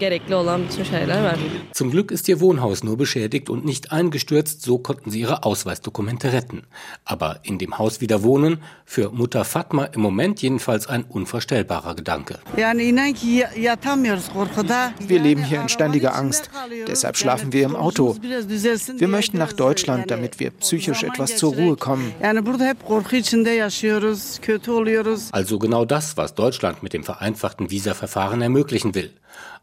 Zum 1.73 1.91
Glück 1.91 2.11
ist 2.11 2.29
ihr 2.29 2.41
Wohnhaus 2.41 2.83
nur 2.83 2.97
beschädigt 2.97 3.49
und 3.51 3.65
nicht 3.65 3.93
eingestürzt, 3.93 4.63
so 4.63 4.82
konnten 4.83 5.11
sie 5.11 5.21
ihre 5.21 5.45
Ausweisdokumente 5.45 6.33
retten. 6.33 6.65
Aber 7.05 7.41
in 7.43 7.59
dem 7.59 7.79
Haus 7.79 8.01
wieder 8.01 8.23
wohnen, 8.23 8.59
für 8.85 9.11
Mutter 9.11 9.45
Fatma 9.45 9.85
im 9.87 10.01
Moment 10.01 10.43
jedenfalls 10.43 10.87
ein 10.87 11.05
unvorstellbarer 11.05 11.95
Gedanke. 11.95 12.39
Wir 12.55 12.75
leben 15.21 15.45
hier 15.45 15.63
in 15.63 15.69
ständiger 15.69 16.15
Angst. 16.15 16.51
Deshalb 16.87 17.17
schlafen 17.17 17.53
wir 17.53 17.65
im 17.65 17.77
Auto. 17.77 18.17
Wir 18.21 19.09
möchten 19.09 19.39
nach 19.39 19.53
Deutschland, 19.53 20.11
damit 20.11 20.41
wir 20.41 20.51
psychisch 20.51 21.03
etwas 21.03 21.37
zur 21.37 21.55
Ruhe 21.55 21.77
kommen. 21.77 22.13
Also 25.33 25.59
genau 25.59 25.85
das, 25.85 26.17
was 26.17 26.35
Deutschland 26.35 26.83
mit 26.83 26.93
dem 26.93 27.05
vereinfachten 27.05 27.71
Visaverfahren 27.71 28.43
ermöglichen 28.43 28.95
will. 28.95 29.13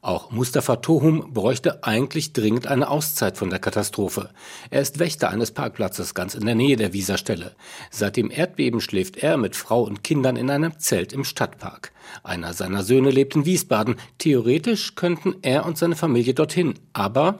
Auch 0.01 0.31
Mustafa 0.31 0.77
Tohum 0.77 1.33
bräuchte 1.33 1.83
eigentlich 1.83 2.31
dringend 2.31 2.67
eine 2.67 2.89
Auszeit 2.89 3.37
von 3.37 3.49
der 3.49 3.59
Katastrophe. 3.59 4.29
Er 4.69 4.81
ist 4.81 4.99
Wächter 5.09 5.31
eines 5.31 5.49
Parkplatzes 5.49 6.13
ganz 6.13 6.35
in 6.35 6.45
der 6.45 6.53
Nähe 6.53 6.75
der 6.75 6.93
Wieserstelle. 6.93 7.55
Seit 7.89 8.15
dem 8.15 8.29
Erdbeben 8.29 8.79
schläft 8.79 9.17
er 9.17 9.37
mit 9.37 9.55
Frau 9.55 9.81
und 9.81 10.03
Kindern 10.03 10.35
in 10.35 10.51
einem 10.51 10.77
Zelt 10.77 11.13
im 11.13 11.23
Stadtpark. 11.23 11.91
Einer 12.21 12.53
seiner 12.53 12.83
Söhne 12.83 13.09
lebt 13.09 13.35
in 13.35 13.43
Wiesbaden. 13.43 13.95
Theoretisch 14.19 14.93
könnten 14.93 15.33
er 15.41 15.65
und 15.65 15.79
seine 15.79 15.95
Familie 15.95 16.35
dorthin, 16.35 16.75
aber 16.93 17.39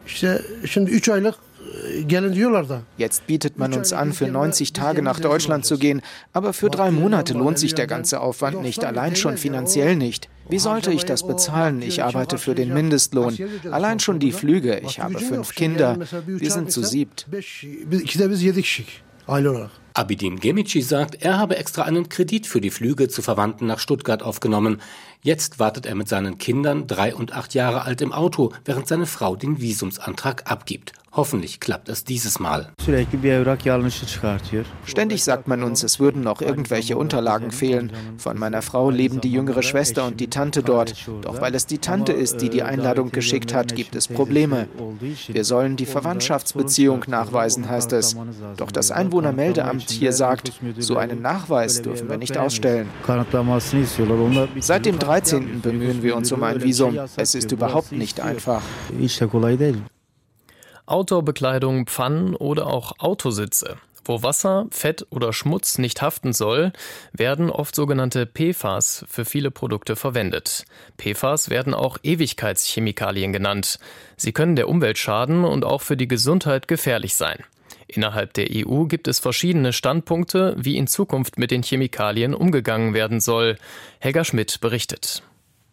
Jetzt 2.98 3.28
bietet 3.28 3.58
man 3.58 3.74
uns 3.74 3.94
an, 3.94 4.14
für 4.14 4.28
90 4.28 4.74
Tage 4.74 5.02
nach 5.02 5.20
Deutschland 5.20 5.66
zu 5.66 5.78
gehen, 5.78 6.02
aber 6.34 6.54
für 6.54 6.70
drei 6.70 6.92
Monate 6.92 7.34
lohnt 7.34 7.60
sich 7.60 7.76
der 7.76 7.88
ganze 7.88 8.22
Aufwand 8.22 8.62
nicht, 8.62 8.84
allein 8.84 9.16
schon 9.16 9.38
finanziell 9.38 9.96
nicht. 9.96 10.30
Wie 10.50 10.60
sollte 10.60 10.92
ich 10.92 11.06
das 11.06 11.26
bezahlen? 11.28 11.82
Ich 11.82 12.02
arbeite 12.04 12.38
für 12.38 12.56
den 12.56 12.74
Mindestlohn. 12.74 13.38
Allein 13.72 14.00
schon 14.00 14.20
die 14.20 14.32
Flüge. 14.32 14.80
Ich 14.80 15.00
habe 15.00 15.20
fünf 15.20 15.54
Kinder. 15.54 15.98
Wir 16.26 16.52
sind 16.52 16.72
zu 16.72 16.84
siebt. 16.84 17.28
Abidin 19.94 20.40
Gemici 20.40 20.82
sagt, 20.82 21.22
er 21.22 21.38
habe 21.38 21.58
extra 21.58 21.84
einen 21.84 22.10
Kredit 22.10 22.48
für 22.48 22.62
die 22.62 22.70
Flüge 22.70 23.08
zu 23.08 23.22
Verwandten 23.22 23.66
nach 23.66 23.80
Stuttgart 23.80 24.24
aufgenommen. 24.24 24.82
Jetzt 25.22 25.60
wartet 25.60 25.86
er 25.86 25.96
mit 25.96 26.08
seinen 26.08 26.38
Kindern, 26.38 26.88
drei 26.88 27.14
und 27.14 27.34
acht 27.34 27.54
Jahre 27.54 27.82
alt, 27.82 28.02
im 28.02 28.14
Auto, 28.14 28.54
während 28.66 28.88
seine 28.88 29.06
Frau 29.06 29.36
den 29.36 29.60
Visumsantrag 29.60 30.50
abgibt. 30.50 30.94
Hoffentlich 31.12 31.60
klappt 31.60 31.90
es 31.90 32.04
dieses 32.04 32.40
Mal. 32.40 32.72
Ständig 34.86 35.24
sagt 35.24 35.48
man 35.48 35.64
uns, 35.64 35.84
es 35.84 36.00
würden 36.00 36.22
noch 36.22 36.42
irgendwelche 36.42 36.98
Unterlagen 36.98 37.52
fehlen. 37.52 37.92
Von 38.18 38.38
meiner 38.38 38.62
Frau 38.62 38.92
leben 38.92 39.20
die 39.20 39.32
jüngere 39.32 39.64
Schwester 39.64 40.06
und 40.06 40.20
die 40.20 40.30
Tante 40.30 40.62
dort. 40.62 41.10
Doch 41.22 41.42
weil 41.42 41.56
es 41.56 41.66
die 41.66 41.80
Tante 41.80 42.14
ist, 42.14 42.42
die 42.42 42.50
die 42.50 42.62
Einladung 42.62 43.12
geschickt 43.12 43.56
hat, 43.56 43.76
gibt 43.76 43.96
es 43.96 44.08
Probleme. 44.08 44.68
Wir 45.28 45.44
sollen 45.46 45.78
die 45.78 45.88
Verwandtschaftsbeziehung 45.88 47.06
nachweisen, 47.08 47.68
heißt 47.68 47.92
es. 47.94 48.16
Doch 48.58 48.72
das 48.72 48.92
Einwohnermeldeamt 48.92 49.79
hier 49.88 50.14
sagt, 50.14 50.52
so 50.78 50.98
einen 50.98 51.22
Nachweis 51.22 51.82
dürfen 51.82 52.10
wir 52.10 52.18
nicht 52.18 52.38
ausstellen. 52.38 52.90
Seit 54.60 54.86
dem 54.86 55.00
13. 55.00 55.62
bemühen 55.62 56.04
wir 56.04 56.16
uns 56.16 56.32
um 56.32 56.44
ein 56.44 56.64
Visum. 56.64 56.98
Es 57.16 57.36
ist 57.36 57.52
überhaupt 57.52 57.92
nicht 57.92 58.20
einfach. 58.20 58.62
Outdoor-Bekleidung, 60.86 61.86
Pfannen 61.86 62.36
oder 62.36 62.68
auch 62.68 62.94
Autositze. 63.00 63.78
Wo 64.10 64.24
Wasser, 64.24 64.66
Fett 64.72 65.06
oder 65.12 65.34
Schmutz 65.34 65.78
nicht 65.78 66.02
haften 66.02 66.34
soll, 66.34 66.72
werden 67.14 67.52
oft 67.52 67.76
sogenannte 67.76 68.26
PFAS 68.26 69.06
für 69.08 69.24
viele 69.24 69.52
Produkte 69.52 69.96
verwendet. 69.96 70.66
PFAS 70.98 71.52
werden 71.52 71.76
auch 71.76 72.00
Ewigkeitschemikalien 72.02 73.32
genannt. 73.34 73.78
Sie 74.18 74.32
können 74.32 74.56
der 74.56 74.68
Umwelt 74.68 74.98
schaden 74.98 75.46
und 75.46 75.64
auch 75.64 75.82
für 75.82 75.96
die 75.96 76.08
Gesundheit 76.08 76.68
gefährlich 76.68 77.14
sein. 77.14 77.44
Innerhalb 77.90 78.34
der 78.34 78.48
EU 78.52 78.86
gibt 78.86 79.08
es 79.08 79.20
verschiedene 79.20 79.74
Standpunkte, 79.74 80.56
wie 80.58 80.78
in 80.78 80.86
Zukunft 80.86 81.40
mit 81.40 81.50
den 81.50 81.64
Chemikalien 81.64 82.36
umgegangen 82.36 82.94
werden 82.94 83.20
soll. 83.20 83.58
Helga 84.00 84.24
Schmidt 84.24 84.60
berichtet. 84.62 85.24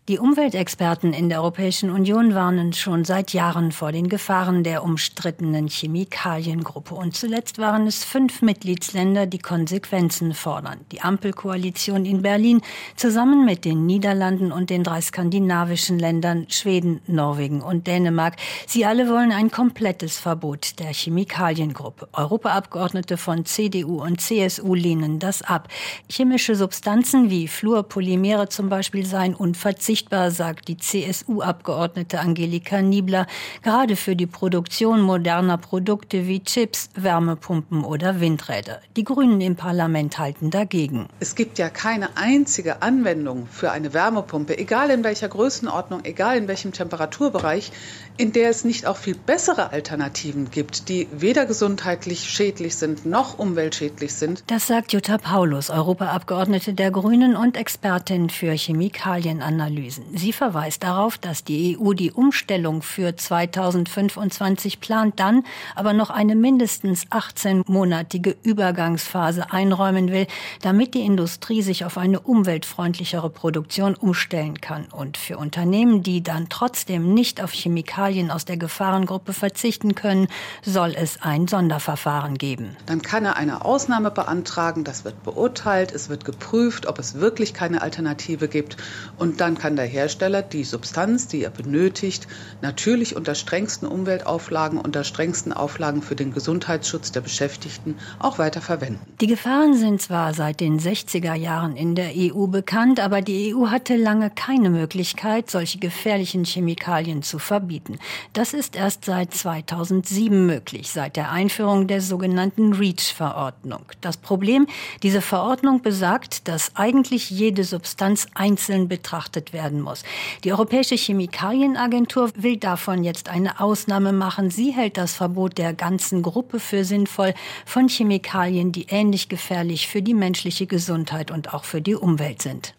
Die 0.09 0.21
Umweltexperten 0.21 1.13
in 1.13 1.29
der 1.29 1.41
Europäischen 1.41 1.91
Union 1.91 2.33
warnen 2.33 2.73
schon 2.73 3.05
seit 3.05 3.33
Jahren 3.33 3.73
vor 3.73 3.91
den 3.91 4.09
Gefahren 4.09 4.63
der 4.63 4.85
umstrittenen 4.85 5.67
Chemikaliengruppe. 5.67 6.95
Und 6.95 7.17
zuletzt 7.17 7.59
waren 7.59 7.89
es 7.89 8.05
fünf 8.05 8.41
Mitgliedsländer, 8.41 9.27
die 9.27 9.41
Konsequenzen 9.41 10.33
fordern. 10.33 10.79
Die 10.93 11.01
Ampelkoalition 11.01 12.05
in 12.05 12.23
Berlin 12.23 12.61
zusammen 12.95 13.45
mit 13.45 13.65
den 13.65 13.85
Niederlanden 13.85 14.53
und 14.53 14.71
den 14.71 14.85
drei 14.85 15.01
skandinavischen 15.01 15.99
Ländern 15.99 16.47
Schweden, 16.51 17.01
Norwegen 17.09 17.61
und 17.61 17.89
Dänemark. 17.89 18.37
Sie 18.69 18.85
alle 18.85 19.09
wollen 19.09 19.33
ein 19.33 19.51
komplettes 19.51 20.19
Verbot 20.19 20.79
der 20.79 20.95
Chemikaliengruppe. 20.95 22.07
Europaabgeordnete 22.13 23.17
von 23.17 23.45
CDU 23.45 24.05
und 24.05 24.21
CSU 24.21 24.73
lehnen 24.73 25.19
das 25.19 25.43
ab. 25.43 25.67
Chemische 26.09 26.55
Substanzen 26.55 27.29
wie 27.29 27.49
Fluorpolymere 27.49 28.49
zum 28.49 28.69
Beispiel 28.69 29.05
seien 29.05 29.35
unverzichtbar 29.35 29.96
sichtbar, 29.97 30.31
sagt 30.31 30.69
die 30.69 30.77
CSU-Abgeordnete 30.77 32.21
Angelika 32.21 32.83
Niebler, 32.83 33.27
gerade 33.63 33.97
für 33.97 34.15
die 34.15 34.27
Produktion 34.27 35.01
moderner 35.01 35.57
Produkte 35.57 36.27
wie 36.27 36.45
Chips, 36.45 36.91
Wärmepumpen 36.97 37.83
oder 37.83 38.21
Windräder. 38.21 38.83
Die 38.97 39.05
Grünen 39.05 39.41
im 39.41 39.57
Parlament 39.57 40.19
halten 40.19 40.51
dagegen. 40.51 41.09
Es 41.19 41.35
gibt 41.35 41.59
ja 41.59 41.71
keine 41.71 42.19
einzige 42.19 42.83
Anwendung 42.83 43.49
für 43.51 43.71
eine 43.71 43.95
Wärmepumpe, 43.95 44.59
egal 44.59 44.91
in 44.91 45.03
welcher 45.03 45.31
Größenordnung, 45.31 46.05
egal 46.05 46.37
in 46.37 46.47
welchem 46.47 46.73
Temperaturbereich, 46.73 47.73
in 48.19 48.33
der 48.33 48.51
es 48.51 48.65
nicht 48.65 48.85
auch 48.87 48.99
viel 48.99 49.15
bessere 49.15 49.73
Alternativen 49.73 50.51
gibt, 50.51 50.91
die 50.91 51.09
weder 51.11 51.47
gesundheitlich 51.47 52.29
schädlich 52.29 52.77
sind 52.77 53.07
noch 53.07 53.39
umweltschädlich 53.39 54.13
sind. 54.13 54.45
Das 54.49 54.67
sagt 54.67 54.93
Jutta 54.93 55.17
Paulus, 55.17 55.71
Europaabgeordnete 55.71 56.75
der 56.75 56.91
Grünen 56.91 57.35
und 57.35 57.57
Expertin 57.57 58.29
für 58.29 58.53
Chemikalienanalyse. 58.53 59.86
Analysen. 59.87 60.05
Sie 60.15 60.33
verweist 60.33 60.83
darauf, 60.83 61.19
dass 61.19 61.45
die 61.45 61.79
EU 61.79 61.93
die 61.93 62.13
Umstellung 62.13 62.83
für 62.83 63.17
2025 63.17 64.81
plant, 64.81 65.19
dann 65.21 65.45
aber 65.75 65.93
noch 65.93 66.11
eine 66.11 66.35
mindestens 66.35 67.07
18-monatige 67.09 68.37
Übergangsphase 68.43 69.53
einräumen 69.53 70.11
will, 70.11 70.27
damit 70.63 70.95
die 70.95 71.03
Industrie 71.03 71.63
sich 71.63 71.85
auf 71.85 71.99
eine 71.99 72.21
umweltfreundlichere 72.21 73.31
Produktion 73.31 73.95
umstellen 73.95 74.61
kann. 74.61 74.87
Und 74.87 75.17
für 75.17 75.39
Unternehmen, 75.39 76.03
die 76.03 76.23
dann 76.23 76.49
trotzdem 76.49 77.15
nicht 77.15 77.43
auf 77.43 77.53
Chemikalien 77.53 78.31
aus 78.31 78.45
der 78.45 78.57
Gefahrengruppe 78.57 79.33
verzichten 79.33 79.95
können, 79.95 80.29
soll 80.63 80.95
es 80.97 81.23
ein 81.23 81.47
Sonderverfahren 81.49 82.39
geben. 82.39 82.77
Dann 82.87 83.03
kann 83.03 83.25
er 83.25 83.37
eine 83.37 83.65
Ausnahme 83.65 84.11
beantragen, 84.11 84.85
das 84.85 85.05
wird 85.05 85.23
beurteilt, 85.23 85.93
es 85.93 86.09
wird 86.09 86.25
geprüft, 86.25 86.87
ob 86.87 86.99
es 86.99 87.15
wirklich 87.21 87.55
keine 87.55 87.83
Alternative 87.83 88.49
gibt 88.49 88.77
und 89.19 89.41
dann 89.41 89.59
kann 89.59 89.76
der 89.77 89.87
Hersteller 89.87 90.43
die 90.43 90.65
Substanz, 90.65 91.29
die 91.29 91.43
er 91.43 91.51
benötigt, 91.51 92.27
natürlich 92.63 93.17
unter 93.17 93.35
strengsten 93.35 93.87
Umweltauflagen, 93.87 94.79
unter 94.79 95.05
strengsten 95.05 95.53
Auflagen 95.53 96.03
für 96.03 96.17
den 96.17 96.33
Gesundheitsschutz 96.33 97.13
der 97.13 97.21
Beschäftigten 97.21 97.97
auch 98.19 98.39
weiter 98.39 98.61
verwenden. 98.61 99.01
Die 99.21 99.27
Gefahren 99.27 99.75
sind 99.77 100.01
zwar 100.01 100.35
seit 100.35 100.61
den 100.61 100.79
60er 100.79 101.35
Jahren 101.35 101.77
in 101.77 101.95
der 101.95 102.13
EU 102.17 102.47
bekannt, 102.47 103.01
aber 103.01 103.23
die 103.23 103.55
EU 103.55 103.69
hatte 103.69 103.97
lange 103.97 104.31
keine 104.31 104.71
Möglichkeit, 104.71 105.51
solche 105.51 105.79
gefährlichen 105.79 106.45
Chemikalien 106.45 107.23
zu 107.23 107.39
verbieten. 107.39 107.99
Das 108.33 108.55
ist 108.55 108.77
erst 108.77 109.05
seit 109.05 109.35
2007 109.35 110.47
möglich, 110.47 110.91
seit 110.91 111.17
der 111.17 111.31
Einführung 111.31 111.87
der 111.87 112.01
sogenannten 112.01 112.73
REACH-Verordnung. 112.73 113.85
Das 114.01 114.17
Problem, 114.17 114.67
diese 115.03 115.21
Verordnung 115.21 115.83
besagt, 115.83 116.49
dass 116.49 116.77
eigentlich 116.77 117.31
jede 117.31 117.65
Substanz 117.65 118.27
einzeln 118.35 118.89
betrachtet 118.89 119.53
werden 119.53 119.66
werden 119.67 119.81
muss. 119.81 120.05
Die 120.45 120.53
Europäische 120.53 120.95
Chemikalienagentur 120.95 122.31
will 122.37 122.57
davon 122.57 123.03
jetzt 123.03 123.29
eine 123.29 123.61
Ausnahme 123.61 124.13
machen. 124.13 124.51
Sie 124.51 124.71
hält 124.73 124.97
das 124.97 125.15
Verbot 125.15 125.59
der 125.59 125.75
ganzen 125.75 126.23
Gruppe 126.23 126.61
für 126.61 126.85
sinnvoll 126.85 127.35
von 127.65 127.89
Chemikalien, 127.89 128.71
die 128.71 128.87
ähnlich 128.89 129.29
gefährlich 129.29 129.89
für 129.89 130.03
die 130.03 130.15
menschliche 130.15 130.67
Gesundheit 130.67 131.33
und 131.33 131.53
auch 131.53 131.65
für 131.65 131.83
die 131.83 131.97
Umwelt 131.97 132.43
sind. 132.43 132.75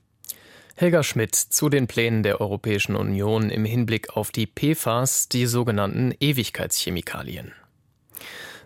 Helga 0.75 1.03
Schmidt 1.03 1.35
zu 1.35 1.69
den 1.69 1.87
Plänen 1.87 2.23
der 2.23 2.39
Europäischen 2.39 2.95
Union 2.95 3.49
im 3.49 3.65
Hinblick 3.65 4.15
auf 4.15 4.31
die 4.31 4.47
PFAS, 4.47 5.27
die 5.27 5.45
sogenannten 5.45 6.13
Ewigkeitschemikalien. 6.19 7.51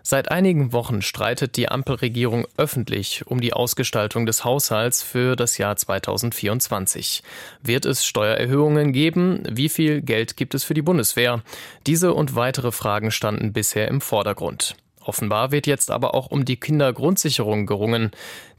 Seit 0.02 0.30
einigen 0.30 0.72
Wochen 0.72 1.00
streitet 1.00 1.56
die 1.56 1.68
Ampelregierung 1.68 2.46
öffentlich 2.56 3.26
um 3.26 3.40
die 3.40 3.52
Ausgestaltung 3.52 4.26
des 4.26 4.44
Haushalts 4.44 5.02
für 5.02 5.36
das 5.36 5.58
Jahr 5.58 5.76
2024. 5.76 7.22
Wird 7.62 7.86
es 7.86 8.04
Steuererhöhungen 8.04 8.92
geben? 8.92 9.44
Wie 9.48 9.68
viel 9.68 10.02
Geld 10.02 10.36
gibt 10.36 10.54
es 10.54 10.64
für 10.64 10.74
die 10.74 10.82
Bundeswehr? 10.82 11.42
Diese 11.86 12.14
und 12.14 12.34
weitere 12.34 12.72
Fragen 12.72 13.12
standen 13.12 13.52
bisher 13.52 13.86
im 13.88 14.00
Vordergrund. 14.00 14.76
Offenbar 15.04 15.52
wird 15.52 15.66
jetzt 15.66 15.90
aber 15.90 16.14
auch 16.14 16.26
um 16.26 16.44
die 16.44 16.58
Kindergrundsicherung 16.58 17.66
gerungen, 17.66 18.10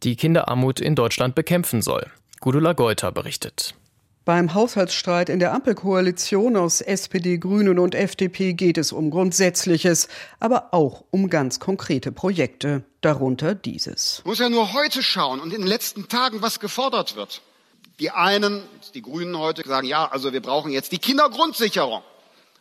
die 0.03 0.15
Kinderarmut 0.15 0.79
in 0.79 0.95
Deutschland 0.95 1.35
bekämpfen 1.35 1.81
soll. 1.81 2.07
Gudula 2.39 2.73
Geuter 2.73 3.11
berichtet. 3.11 3.75
Beim 4.25 4.53
Haushaltsstreit 4.53 5.27
in 5.27 5.39
der 5.39 5.53
Ampelkoalition 5.53 6.55
aus 6.55 6.79
SPD, 6.79 7.37
Grünen 7.39 7.77
und 7.77 7.93
FDP 7.93 8.53
geht 8.53 8.77
es 8.77 8.93
um 8.93 9.11
Grundsätzliches, 9.11 10.07
aber 10.39 10.73
auch 10.73 11.03
um 11.11 11.29
ganz 11.29 11.59
konkrete 11.59 12.13
Projekte, 12.13 12.85
darunter 13.01 13.53
dieses. 13.53 14.21
Man 14.23 14.31
muss 14.31 14.39
ja 14.39 14.47
nur 14.47 14.71
heute 14.71 15.03
schauen 15.03 15.41
und 15.41 15.53
in 15.53 15.59
den 15.59 15.67
letzten 15.67 16.07
Tagen, 16.07 16.41
was 16.41 16.61
gefordert 16.61 17.17
wird. 17.17 17.41
Die 17.99 18.11
einen, 18.11 18.63
die 18.93 19.01
Grünen 19.01 19.37
heute, 19.37 19.67
sagen, 19.67 19.87
ja, 19.87 20.09
also 20.09 20.31
wir 20.31 20.41
brauchen 20.41 20.71
jetzt 20.71 20.93
die 20.93 20.99
Kindergrundsicherung. 20.99 22.01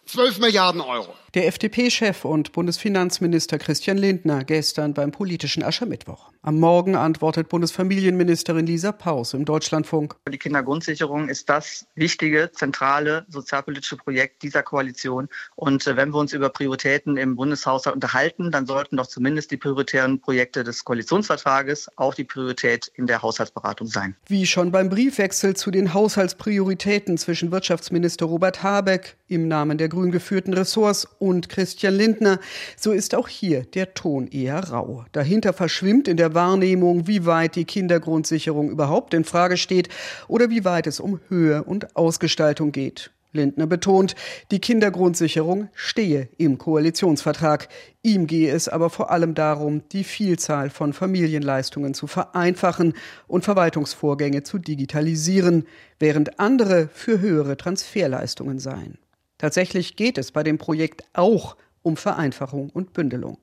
12 0.07 0.41
Milliarden 0.41 0.81
Euro. 0.81 1.15
Der 1.35 1.47
FDP-Chef 1.47 2.27
und 2.27 2.53
Bundesfinanzminister 2.53 3.57
Christian 3.57 3.97
Lindner 3.97 4.45
gestern 4.45 4.93
beim 4.93 5.13
politischen 5.13 5.63
Aschermittwoch. 5.63 6.31
Am 6.43 6.61
Morgen 6.61 6.95
antwortet 6.95 7.49
Bundesfamilienministerin 7.49 8.67
Lisa 8.67 8.93
Paus 8.93 9.33
im 9.33 9.47
Deutschlandfunk. 9.47 10.15
Die 10.31 10.37
Kindergrundsicherung 10.37 11.31
ist 11.31 11.49
das 11.49 11.87
wichtige, 11.95 12.51
zentrale 12.53 13.25
sozialpolitische 13.29 13.97
Projekt 13.97 14.43
dieser 14.43 14.63
Koalition. 14.63 15.29
Und 15.57 15.87
äh, 15.87 15.97
wenn 15.97 16.11
wir 16.11 16.19
uns 16.19 16.35
über 16.35 16.51
Prioritäten 16.51 17.17
im 17.17 17.37
Bundeshaushalt 17.37 17.95
unterhalten, 17.95 18.51
dann 18.51 18.67
sollten 18.67 18.99
doch 18.99 19.07
zumindest 19.07 19.53
die 19.53 19.57
prioritären 19.57 20.21
Projekte 20.21 20.65
des 20.65 20.85
Koalitionsvertrages 20.85 21.89
auch 21.97 22.13
die 22.13 22.25
Priorität 22.25 22.91
in 22.95 23.07
der 23.07 23.23
Haushaltsberatung 23.23 23.87
sein. 23.87 24.17
Wie 24.27 24.45
schon 24.45 24.71
beim 24.71 24.91
Briefwechsel 24.91 25.57
zu 25.57 25.71
den 25.71 25.95
Haushaltsprioritäten 25.95 27.17
zwischen 27.17 27.53
Wirtschaftsminister 27.53 28.27
Robert 28.27 28.63
Habeck 28.63 29.17
im 29.29 29.49
Namen 29.49 29.79
der 29.79 29.89
grün 29.89 30.11
geführten 30.11 30.53
Ressorts 30.53 31.09
und 31.23 31.49
Christian 31.49 31.95
Lindner, 31.95 32.41
so 32.77 32.91
ist 32.91 33.15
auch 33.15 33.29
hier 33.29 33.63
der 33.63 33.95
Ton 33.95 34.27
eher 34.27 34.59
rau. 34.71 35.05
Dahinter 35.13 35.53
verschwimmt 35.53 36.09
in 36.09 36.17
der 36.17 36.35
Wahrnehmung, 36.35 37.07
wie 37.07 37.25
weit 37.27 37.55
die 37.55 37.65
Kindergrundsicherung 37.65 38.71
überhaupt 38.71 39.15
in 39.15 39.23
Frage 39.23 39.57
steht 39.57 39.89
oder 40.27 40.51
wie 40.51 40.65
weit 40.65 40.89
es 40.89 40.99
um 40.99 41.21
Höhe 41.29 41.63
und 41.63 41.95
Ausgestaltung 41.95 42.73
geht. 42.73 43.13
Lindner 43.31 43.69
betont, 43.69 44.17
die 44.51 44.59
Kindergrundsicherung 44.59 45.69
stehe 45.75 46.29
im 46.39 46.59
Koalitionsvertrag. 46.59 47.69
Ihm 48.03 48.27
gehe 48.27 48.53
es 48.53 48.69
aber 48.69 48.91
vor 48.91 49.13
allem 49.13 49.35
darum, 49.35 49.89
die 49.91 50.03
Vielzahl 50.03 50.71
von 50.71 50.93
Familienleistungen 50.93 51.95
zu 51.95 52.09
vereinfachen 52.09 52.95
und 53.29 53.45
Verwaltungsvorgänge 53.45 54.43
zu 54.43 54.59
digitalisieren, 54.59 55.67
während 56.01 56.41
andere 56.41 56.89
für 56.93 57.21
höhere 57.21 57.57
Transferleistungen 57.57 58.59
seien. 58.59 58.99
Tatsächlich 59.43 59.97
geht 59.97 60.19
es 60.19 60.31
bei 60.31 60.45
dem 60.45 60.57
Projekt 60.57 61.03
auch 61.15 61.57
um 61.83 61.97
Vereinfachung 61.97 62.71
und 62.71 62.93
Bündelung. 62.93 63.39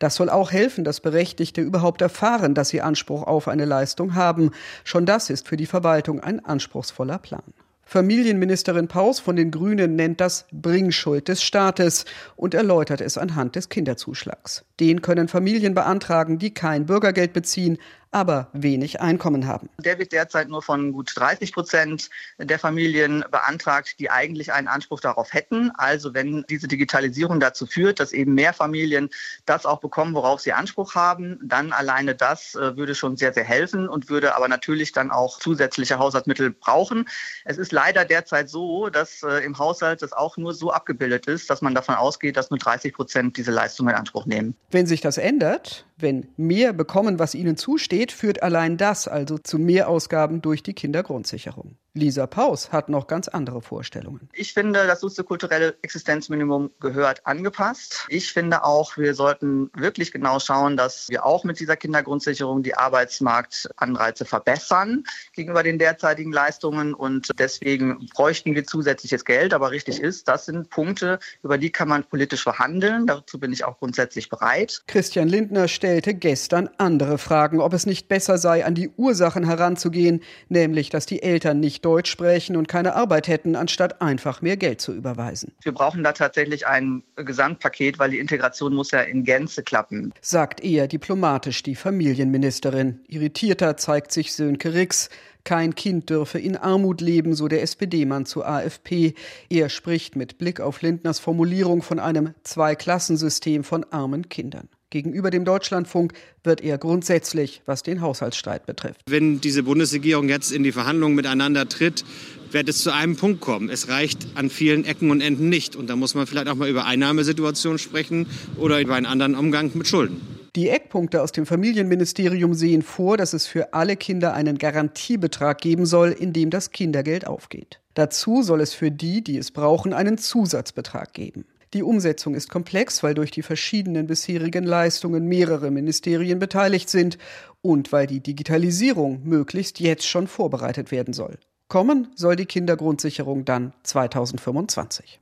Das 0.00 0.16
soll 0.16 0.30
auch 0.30 0.50
helfen, 0.50 0.82
dass 0.82 0.98
Berechtigte 0.98 1.60
überhaupt 1.60 2.02
erfahren, 2.02 2.56
dass 2.56 2.70
sie 2.70 2.80
Anspruch 2.80 3.22
auf 3.22 3.46
eine 3.46 3.64
Leistung 3.64 4.16
haben. 4.16 4.50
Schon 4.82 5.06
das 5.06 5.30
ist 5.30 5.46
für 5.46 5.56
die 5.56 5.66
Verwaltung 5.66 6.18
ein 6.18 6.44
anspruchsvoller 6.44 7.18
Plan. 7.18 7.54
Familienministerin 7.84 8.88
Paus 8.88 9.20
von 9.20 9.36
den 9.36 9.52
Grünen 9.52 9.94
nennt 9.94 10.20
das 10.20 10.44
Bringschuld 10.50 11.28
des 11.28 11.40
Staates 11.40 12.04
und 12.34 12.52
erläutert 12.52 13.00
es 13.00 13.16
anhand 13.16 13.54
des 13.54 13.68
Kinderzuschlags. 13.68 14.64
Den 14.80 15.02
können 15.02 15.28
Familien 15.28 15.72
beantragen, 15.72 16.40
die 16.40 16.52
kein 16.52 16.86
Bürgergeld 16.86 17.32
beziehen, 17.32 17.78
aber 18.10 18.48
wenig 18.52 19.00
Einkommen 19.00 19.46
haben. 19.46 19.68
Der 19.78 19.98
wird 19.98 20.12
derzeit 20.12 20.48
nur 20.48 20.62
von 20.62 20.92
gut 20.92 21.12
30 21.14 21.52
Prozent 21.52 22.10
der 22.38 22.58
Familien 22.58 23.24
beantragt, 23.30 23.96
die 23.98 24.10
eigentlich 24.10 24.52
einen 24.52 24.68
Anspruch 24.68 25.00
darauf 25.00 25.32
hätten. 25.32 25.70
Also 25.76 26.14
wenn 26.14 26.44
diese 26.48 26.68
Digitalisierung 26.68 27.40
dazu 27.40 27.66
führt, 27.66 28.00
dass 28.00 28.12
eben 28.12 28.34
mehr 28.34 28.52
Familien 28.52 29.10
das 29.46 29.66
auch 29.66 29.80
bekommen, 29.80 30.14
worauf 30.14 30.40
sie 30.40 30.52
Anspruch 30.52 30.94
haben, 30.94 31.38
dann 31.42 31.72
alleine 31.72 32.14
das 32.14 32.54
äh, 32.54 32.76
würde 32.76 32.94
schon 32.94 33.16
sehr, 33.16 33.32
sehr 33.32 33.44
helfen 33.44 33.88
und 33.88 34.08
würde 34.08 34.34
aber 34.34 34.48
natürlich 34.48 34.92
dann 34.92 35.10
auch 35.10 35.38
zusätzliche 35.38 35.98
Haushaltsmittel 35.98 36.50
brauchen. 36.50 37.08
Es 37.44 37.58
ist 37.58 37.72
leider 37.72 38.04
derzeit 38.04 38.48
so, 38.48 38.88
dass 38.88 39.22
äh, 39.22 39.44
im 39.44 39.58
Haushalt 39.58 40.02
das 40.02 40.12
auch 40.12 40.36
nur 40.36 40.54
so 40.54 40.72
abgebildet 40.72 41.26
ist, 41.26 41.50
dass 41.50 41.62
man 41.62 41.74
davon 41.74 41.94
ausgeht, 41.94 42.36
dass 42.36 42.50
nur 42.50 42.58
30 42.58 42.94
Prozent 42.94 43.36
diese 43.36 43.50
Leistung 43.50 43.88
in 43.88 43.94
Anspruch 43.94 44.26
nehmen. 44.26 44.54
Wenn 44.70 44.86
sich 44.86 45.00
das 45.00 45.18
ändert, 45.18 45.86
wenn 45.98 46.28
mehr 46.36 46.72
bekommen, 46.72 47.18
was 47.18 47.34
ihnen 47.34 47.56
zusteht, 47.56 48.12
führt 48.12 48.42
allein 48.42 48.76
das 48.76 49.08
also 49.08 49.38
zu 49.38 49.58
Mehrausgaben 49.58 50.40
durch 50.40 50.62
die 50.62 50.74
Kindergrundsicherung. 50.74 51.76
Lisa 51.98 52.26
Paus 52.26 52.72
hat 52.72 52.88
noch 52.88 53.06
ganz 53.06 53.28
andere 53.28 53.60
Vorstellungen. 53.60 54.28
Ich 54.32 54.54
finde, 54.54 54.86
das 54.86 55.00
soziokulturelle 55.00 55.76
Existenzminimum 55.82 56.70
gehört 56.80 57.26
angepasst. 57.26 58.06
Ich 58.08 58.32
finde 58.32 58.64
auch, 58.64 58.96
wir 58.96 59.14
sollten 59.14 59.70
wirklich 59.74 60.12
genau 60.12 60.38
schauen, 60.38 60.76
dass 60.76 61.08
wir 61.08 61.26
auch 61.26 61.44
mit 61.44 61.60
dieser 61.60 61.76
Kindergrundsicherung 61.76 62.62
die 62.62 62.74
Arbeitsmarktanreize 62.74 64.24
verbessern 64.24 65.04
gegenüber 65.34 65.62
den 65.62 65.78
derzeitigen 65.78 66.32
Leistungen. 66.32 66.94
Und 66.94 67.30
deswegen 67.38 68.08
bräuchten 68.14 68.54
wir 68.54 68.64
zusätzliches 68.64 69.24
Geld. 69.24 69.52
Aber 69.52 69.70
richtig 69.70 70.00
ist, 70.00 70.28
das 70.28 70.46
sind 70.46 70.70
Punkte, 70.70 71.18
über 71.42 71.58
die 71.58 71.70
kann 71.70 71.88
man 71.88 72.04
politisch 72.04 72.42
verhandeln. 72.42 73.06
Dazu 73.06 73.38
bin 73.38 73.52
ich 73.52 73.64
auch 73.64 73.78
grundsätzlich 73.78 74.28
bereit. 74.28 74.82
Christian 74.86 75.28
Lindner 75.28 75.68
stellte 75.68 76.14
gestern 76.14 76.70
andere 76.78 77.18
Fragen, 77.18 77.60
ob 77.60 77.72
es 77.72 77.86
nicht 77.86 78.08
besser 78.08 78.38
sei, 78.38 78.64
an 78.64 78.74
die 78.74 78.90
Ursachen 78.96 79.44
heranzugehen, 79.44 80.22
nämlich 80.48 80.90
dass 80.90 81.06
die 81.06 81.22
Eltern 81.22 81.60
nicht 81.60 81.84
Deutsch 81.88 82.10
sprechen 82.10 82.54
und 82.56 82.68
keine 82.68 82.94
Arbeit 82.94 83.28
hätten, 83.28 83.56
anstatt 83.56 84.02
einfach 84.02 84.42
mehr 84.42 84.58
Geld 84.58 84.82
zu 84.82 84.92
überweisen. 84.92 85.52
Wir 85.62 85.72
brauchen 85.72 86.04
da 86.04 86.12
tatsächlich 86.12 86.66
ein 86.66 87.02
Gesamtpaket, 87.16 87.98
weil 87.98 88.10
die 88.10 88.18
Integration 88.18 88.74
muss 88.74 88.90
ja 88.90 89.00
in 89.00 89.24
Gänze 89.24 89.62
klappen. 89.62 90.12
Sagt 90.20 90.62
eher 90.62 90.86
diplomatisch 90.86 91.62
die 91.62 91.74
Familienministerin. 91.74 93.00
Irritierter 93.08 93.78
zeigt 93.78 94.12
sich 94.12 94.34
Sönke 94.34 94.74
Rix. 94.74 95.08
Kein 95.44 95.74
Kind 95.74 96.10
dürfe 96.10 96.38
in 96.38 96.58
Armut 96.58 97.00
leben, 97.00 97.32
so 97.32 97.48
der 97.48 97.62
SPD-Mann 97.62 98.26
zur 98.26 98.46
AfP. 98.46 99.14
Er 99.48 99.70
spricht 99.70 100.14
mit 100.14 100.36
Blick 100.36 100.60
auf 100.60 100.82
Lindners 100.82 101.20
Formulierung 101.20 101.80
von 101.80 101.98
einem 101.98 102.34
Zweiklassensystem 102.42 103.64
von 103.64 103.82
armen 103.90 104.28
Kindern. 104.28 104.68
Gegenüber 104.90 105.30
dem 105.30 105.44
Deutschlandfunk 105.44 106.14
wird 106.44 106.62
er 106.62 106.78
grundsätzlich, 106.78 107.60
was 107.66 107.82
den 107.82 108.00
Haushaltsstreit 108.00 108.64
betrifft. 108.64 109.02
Wenn 109.06 109.38
diese 109.38 109.62
Bundesregierung 109.62 110.30
jetzt 110.30 110.50
in 110.50 110.62
die 110.62 110.72
Verhandlungen 110.72 111.14
miteinander 111.14 111.68
tritt, 111.68 112.06
wird 112.52 112.70
es 112.70 112.82
zu 112.82 112.90
einem 112.90 113.16
Punkt 113.16 113.42
kommen. 113.42 113.68
Es 113.68 113.88
reicht 113.88 114.26
an 114.34 114.48
vielen 114.48 114.86
Ecken 114.86 115.10
und 115.10 115.20
Enden 115.20 115.50
nicht. 115.50 115.76
Und 115.76 115.90
da 115.90 115.96
muss 115.96 116.14
man 116.14 116.26
vielleicht 116.26 116.48
auch 116.48 116.54
mal 116.54 116.70
über 116.70 116.86
Einnahmesituationen 116.86 117.78
sprechen 117.78 118.26
oder 118.56 118.80
über 118.80 118.94
einen 118.94 119.04
anderen 119.04 119.34
Umgang 119.34 119.72
mit 119.74 119.86
Schulden. 119.86 120.22
Die 120.56 120.70
Eckpunkte 120.70 121.20
aus 121.22 121.32
dem 121.32 121.44
Familienministerium 121.44 122.54
sehen 122.54 122.80
vor, 122.80 123.18
dass 123.18 123.34
es 123.34 123.46
für 123.46 123.74
alle 123.74 123.96
Kinder 123.96 124.32
einen 124.32 124.56
Garantiebetrag 124.56 125.60
geben 125.60 125.84
soll, 125.84 126.12
in 126.12 126.32
dem 126.32 126.48
das 126.48 126.70
Kindergeld 126.70 127.26
aufgeht. 127.26 127.80
Dazu 127.92 128.42
soll 128.42 128.62
es 128.62 128.72
für 128.72 128.90
die, 128.90 129.22
die 129.22 129.36
es 129.36 129.50
brauchen, 129.50 129.92
einen 129.92 130.16
Zusatzbetrag 130.16 131.12
geben. 131.12 131.44
Die 131.74 131.82
Umsetzung 131.82 132.34
ist 132.34 132.48
komplex, 132.48 133.02
weil 133.02 133.14
durch 133.14 133.30
die 133.30 133.42
verschiedenen 133.42 134.06
bisherigen 134.06 134.64
Leistungen 134.64 135.26
mehrere 135.26 135.70
Ministerien 135.70 136.38
beteiligt 136.38 136.88
sind 136.88 137.18
und 137.60 137.92
weil 137.92 138.06
die 138.06 138.20
Digitalisierung 138.20 139.22
möglichst 139.24 139.78
jetzt 139.80 140.06
schon 140.06 140.28
vorbereitet 140.28 140.90
werden 140.90 141.12
soll. 141.12 141.38
Kommen 141.68 142.08
soll 142.14 142.36
die 142.36 142.46
Kindergrundsicherung 142.46 143.44
dann 143.44 143.74
2025. 143.82 145.20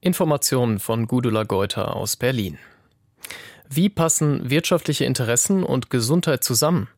Informationen 0.00 0.78
von 0.78 1.06
Gudula 1.06 1.44
Geuter 1.44 1.94
aus 1.94 2.16
Berlin. 2.16 2.58
Wie 3.68 3.88
passen 3.88 4.50
wirtschaftliche 4.50 5.04
Interessen 5.04 5.62
und 5.62 5.90
Gesundheit 5.90 6.42
zusammen? 6.42 6.88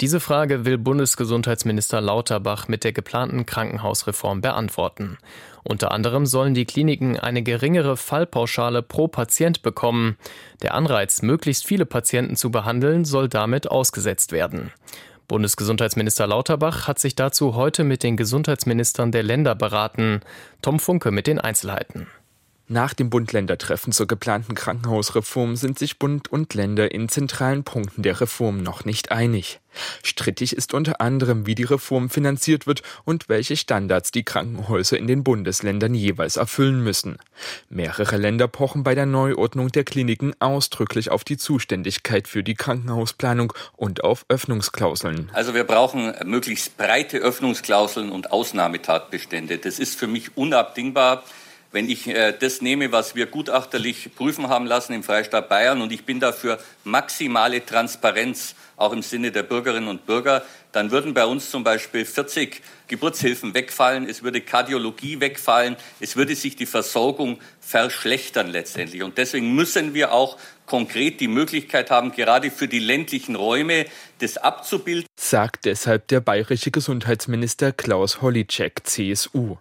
Diese 0.00 0.20
Frage 0.20 0.64
will 0.64 0.78
Bundesgesundheitsminister 0.78 2.00
Lauterbach 2.00 2.68
mit 2.68 2.84
der 2.84 2.92
geplanten 2.92 3.46
Krankenhausreform 3.46 4.40
beantworten. 4.40 5.18
Unter 5.64 5.92
anderem 5.92 6.26
sollen 6.26 6.54
die 6.54 6.64
Kliniken 6.64 7.18
eine 7.18 7.42
geringere 7.42 7.96
Fallpauschale 7.96 8.82
pro 8.82 9.08
Patient 9.08 9.62
bekommen. 9.62 10.16
Der 10.62 10.74
Anreiz, 10.74 11.22
möglichst 11.22 11.66
viele 11.66 11.86
Patienten 11.86 12.36
zu 12.36 12.50
behandeln, 12.50 13.04
soll 13.04 13.28
damit 13.28 13.70
ausgesetzt 13.70 14.32
werden. 14.32 14.72
Bundesgesundheitsminister 15.28 16.26
Lauterbach 16.26 16.88
hat 16.88 16.98
sich 16.98 17.14
dazu 17.14 17.54
heute 17.54 17.84
mit 17.84 18.02
den 18.02 18.16
Gesundheitsministern 18.16 19.12
der 19.12 19.22
Länder 19.22 19.54
beraten. 19.54 20.20
Tom 20.60 20.78
Funke 20.78 21.10
mit 21.10 21.26
den 21.26 21.38
Einzelheiten. 21.38 22.08
Nach 22.72 22.94
dem 22.94 23.10
Bund-Länder-Treffen 23.10 23.92
zur 23.92 24.06
geplanten 24.06 24.54
Krankenhausreform 24.54 25.56
sind 25.56 25.78
sich 25.78 25.98
Bund 25.98 26.32
und 26.32 26.54
Länder 26.54 26.90
in 26.90 27.10
zentralen 27.10 27.64
Punkten 27.64 28.02
der 28.02 28.18
Reform 28.18 28.62
noch 28.62 28.86
nicht 28.86 29.12
einig. 29.12 29.60
Strittig 30.02 30.56
ist 30.56 30.72
unter 30.72 31.02
anderem, 31.02 31.44
wie 31.44 31.54
die 31.54 31.64
Reform 31.64 32.08
finanziert 32.08 32.66
wird 32.66 32.82
und 33.04 33.28
welche 33.28 33.58
Standards 33.58 34.10
die 34.10 34.22
Krankenhäuser 34.22 34.96
in 34.96 35.06
den 35.06 35.22
Bundesländern 35.22 35.94
jeweils 35.94 36.38
erfüllen 36.38 36.82
müssen. 36.82 37.18
Mehrere 37.68 38.16
Länder 38.16 38.48
pochen 38.48 38.84
bei 38.84 38.94
der 38.94 39.04
Neuordnung 39.04 39.68
der 39.68 39.84
Kliniken 39.84 40.32
ausdrücklich 40.40 41.10
auf 41.10 41.24
die 41.24 41.36
Zuständigkeit 41.36 42.26
für 42.26 42.42
die 42.42 42.54
Krankenhausplanung 42.54 43.52
und 43.76 44.02
auf 44.02 44.24
Öffnungsklauseln. 44.30 45.30
Also 45.34 45.52
wir 45.52 45.64
brauchen 45.64 46.14
möglichst 46.24 46.78
breite 46.78 47.18
Öffnungsklauseln 47.18 48.10
und 48.10 48.32
Ausnahmetatbestände. 48.32 49.58
Das 49.58 49.78
ist 49.78 49.98
für 49.98 50.06
mich 50.06 50.38
unabdingbar 50.38 51.22
wenn 51.72 51.88
ich 51.88 52.06
äh, 52.06 52.32
das 52.38 52.60
nehme, 52.60 52.92
was 52.92 53.14
wir 53.14 53.26
gutachterlich 53.26 54.14
prüfen 54.14 54.48
haben 54.48 54.66
lassen 54.66 54.92
im 54.92 55.02
Freistaat 55.02 55.48
Bayern, 55.48 55.82
und 55.82 55.90
ich 55.90 56.04
bin 56.04 56.20
dafür 56.20 56.58
maximale 56.84 57.64
Transparenz, 57.64 58.54
auch 58.76 58.92
im 58.92 59.02
Sinne 59.02 59.32
der 59.32 59.42
Bürgerinnen 59.42 59.88
und 59.88 60.06
Bürger, 60.06 60.44
dann 60.72 60.90
würden 60.90 61.14
bei 61.14 61.24
uns 61.24 61.50
zum 61.50 61.64
Beispiel 61.64 62.04
40 62.04 62.62
Geburtshilfen 62.88 63.54
wegfallen, 63.54 64.08
es 64.08 64.22
würde 64.22 64.40
Kardiologie 64.40 65.20
wegfallen, 65.20 65.76
es 66.00 66.16
würde 66.16 66.34
sich 66.34 66.56
die 66.56 66.66
Versorgung 66.66 67.38
verschlechtern 67.60 68.48
letztendlich. 68.48 69.02
Und 69.02 69.18
deswegen 69.18 69.54
müssen 69.54 69.94
wir 69.94 70.12
auch 70.12 70.38
konkret 70.66 71.20
die 71.20 71.28
Möglichkeit 71.28 71.90
haben, 71.90 72.12
gerade 72.12 72.50
für 72.50 72.68
die 72.68 72.78
ländlichen 72.78 73.36
Räume 73.36 73.86
das 74.18 74.36
abzubilden. 74.36 75.06
Sagt 75.16 75.66
deshalb 75.66 76.08
der 76.08 76.20
bayerische 76.20 76.70
Gesundheitsminister 76.70 77.72
Klaus 77.72 78.20
Hollitschek, 78.22 78.80
CSU. 78.84 79.58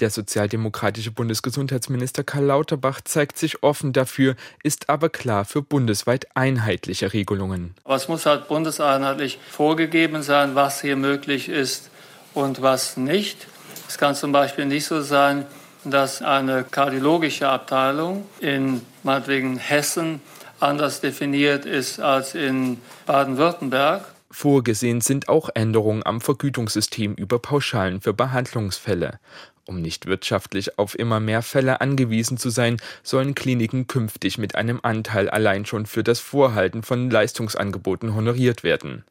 Der 0.00 0.10
sozialdemokratische 0.10 1.10
Bundesgesundheitsminister 1.10 2.24
Karl 2.24 2.44
Lauterbach 2.44 3.00
zeigt 3.02 3.38
sich 3.38 3.62
offen 3.62 3.92
dafür, 3.92 4.36
ist 4.62 4.88
aber 4.88 5.08
klar 5.08 5.44
für 5.44 5.62
bundesweit 5.62 6.26
einheitliche 6.34 7.12
Regelungen. 7.12 7.74
Was 7.84 8.08
muss 8.08 8.26
halt 8.26 8.48
bundeseinheitlich 8.48 9.38
vorgegeben 9.50 10.22
sein, 10.22 10.54
was 10.54 10.80
hier 10.80 10.96
möglich 10.96 11.48
ist 11.48 11.90
und 12.34 12.62
was 12.62 12.96
nicht. 12.96 13.46
Es 13.88 13.98
kann 13.98 14.14
zum 14.14 14.32
Beispiel 14.32 14.66
nicht 14.66 14.84
so 14.84 15.00
sein, 15.00 15.46
dass 15.84 16.22
eine 16.22 16.64
kardiologische 16.64 17.48
Abteilung 17.48 18.26
in 18.40 18.82
meinetwegen 19.02 19.56
Hessen 19.56 20.20
anders 20.60 21.00
definiert 21.00 21.64
ist 21.64 22.00
als 22.00 22.34
in 22.34 22.80
Baden-Württemberg. 23.06 24.04
Vorgesehen 24.30 25.00
sind 25.00 25.28
auch 25.28 25.48
Änderungen 25.54 26.04
am 26.04 26.20
Vergütungssystem 26.20 27.14
über 27.14 27.38
Pauschalen 27.38 28.00
für 28.00 28.12
Behandlungsfälle. 28.12 29.18
Um 29.64 29.80
nicht 29.80 30.06
wirtschaftlich 30.06 30.78
auf 30.78 30.98
immer 30.98 31.20
mehr 31.20 31.42
Fälle 31.42 31.80
angewiesen 31.80 32.38
zu 32.38 32.50
sein, 32.50 32.78
sollen 33.02 33.34
Kliniken 33.34 33.86
künftig 33.86 34.38
mit 34.38 34.54
einem 34.54 34.80
Anteil 34.82 35.28
allein 35.28 35.66
schon 35.66 35.86
für 35.86 36.02
das 36.02 36.20
Vorhalten 36.20 36.82
von 36.82 37.10
Leistungsangeboten 37.10 38.14
honoriert 38.14 38.64
werden. 38.64 39.04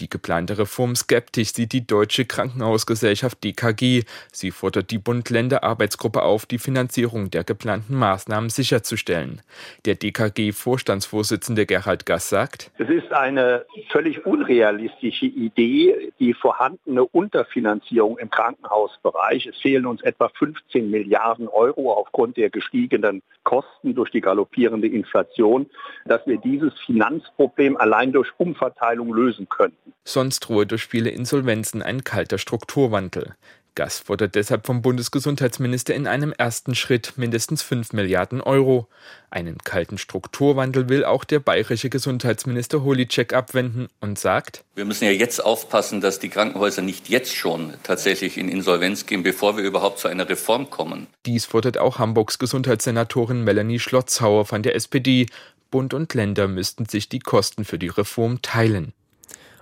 Die 0.00 0.10
geplante 0.10 0.58
Reform 0.58 0.94
skeptisch 0.94 1.54
sieht 1.54 1.72
die 1.72 1.86
Deutsche 1.86 2.26
Krankenhausgesellschaft 2.26 3.42
DKG. 3.42 4.02
Sie 4.30 4.50
fordert 4.50 4.90
die 4.90 4.98
Bund-Länder-Arbeitsgruppe 4.98 6.20
auf, 6.20 6.44
die 6.44 6.58
Finanzierung 6.58 7.30
der 7.30 7.44
geplanten 7.44 7.94
Maßnahmen 7.96 8.50
sicherzustellen. 8.50 9.40
Der 9.86 9.94
DKG-Vorstandsvorsitzende 9.94 11.64
Gerhard 11.64 12.04
Gass 12.04 12.28
sagt, 12.28 12.70
Es 12.76 12.90
ist 12.90 13.10
eine 13.10 13.64
völlig 13.90 14.26
unrealistische 14.26 15.26
Idee, 15.26 16.12
die 16.18 16.34
vorhandene 16.34 17.04
Unterfinanzierung 17.04 18.18
im 18.18 18.28
Krankenhausbereich. 18.28 19.46
Es 19.46 19.56
fehlen 19.56 19.86
uns 19.86 20.02
etwa 20.02 20.28
15 20.28 20.90
Milliarden 20.90 21.48
Euro 21.48 21.94
aufgrund 21.94 22.36
der 22.36 22.50
gestiegenen 22.50 23.22
Kosten 23.44 23.94
durch 23.94 24.10
die 24.10 24.20
galoppierende 24.20 24.88
Inflation, 24.88 25.70
dass 26.04 26.26
wir 26.26 26.36
dieses 26.36 26.74
Finanzproblem 26.80 27.78
allein 27.78 28.12
durch 28.12 28.28
Umverteilung 28.36 29.14
lösen 29.14 29.48
können. 29.48 29.76
Sonst 30.04 30.40
drohe 30.40 30.66
durch 30.66 30.86
viele 30.86 31.10
Insolvenzen 31.10 31.82
ein 31.82 32.04
kalter 32.04 32.38
Strukturwandel. 32.38 33.34
Gass 33.76 33.98
fordert 33.98 34.34
deshalb 34.34 34.66
vom 34.66 34.82
Bundesgesundheitsminister 34.82 35.94
in 35.94 36.06
einem 36.06 36.32
ersten 36.32 36.74
Schritt 36.74 37.12
mindestens 37.16 37.62
5 37.62 37.92
Milliarden 37.92 38.40
Euro. 38.40 38.88
Einen 39.30 39.58
kalten 39.58 39.98
Strukturwandel 39.98 40.88
will 40.88 41.04
auch 41.04 41.24
der 41.24 41.40
bayerische 41.40 41.90
Gesundheitsminister 41.90 42.82
Holitschek 42.82 43.34
abwenden 43.34 43.88
und 44.00 44.18
sagt, 44.18 44.64
wir 44.74 44.86
müssen 44.86 45.04
ja 45.04 45.10
jetzt 45.10 45.44
aufpassen, 45.44 46.00
dass 46.00 46.18
die 46.18 46.30
Krankenhäuser 46.30 46.82
nicht 46.82 47.10
jetzt 47.10 47.34
schon 47.34 47.74
tatsächlich 47.82 48.38
in 48.38 48.48
Insolvenz 48.48 49.04
gehen, 49.06 49.22
bevor 49.22 49.58
wir 49.58 49.64
überhaupt 49.64 49.98
zu 49.98 50.08
einer 50.08 50.28
Reform 50.28 50.70
kommen. 50.70 51.06
Dies 51.26 51.44
fordert 51.44 51.76
auch 51.76 51.98
Hamburgs 51.98 52.38
Gesundheitssenatorin 52.38 53.44
Melanie 53.44 53.78
Schlotzhauer 53.78 54.46
von 54.46 54.62
der 54.62 54.74
SPD. 54.74 55.26
Bund 55.70 55.92
und 55.92 56.14
Länder 56.14 56.48
müssten 56.48 56.86
sich 56.86 57.10
die 57.10 57.18
Kosten 57.18 57.66
für 57.66 57.78
die 57.78 57.88
Reform 57.88 58.40
teilen. 58.40 58.94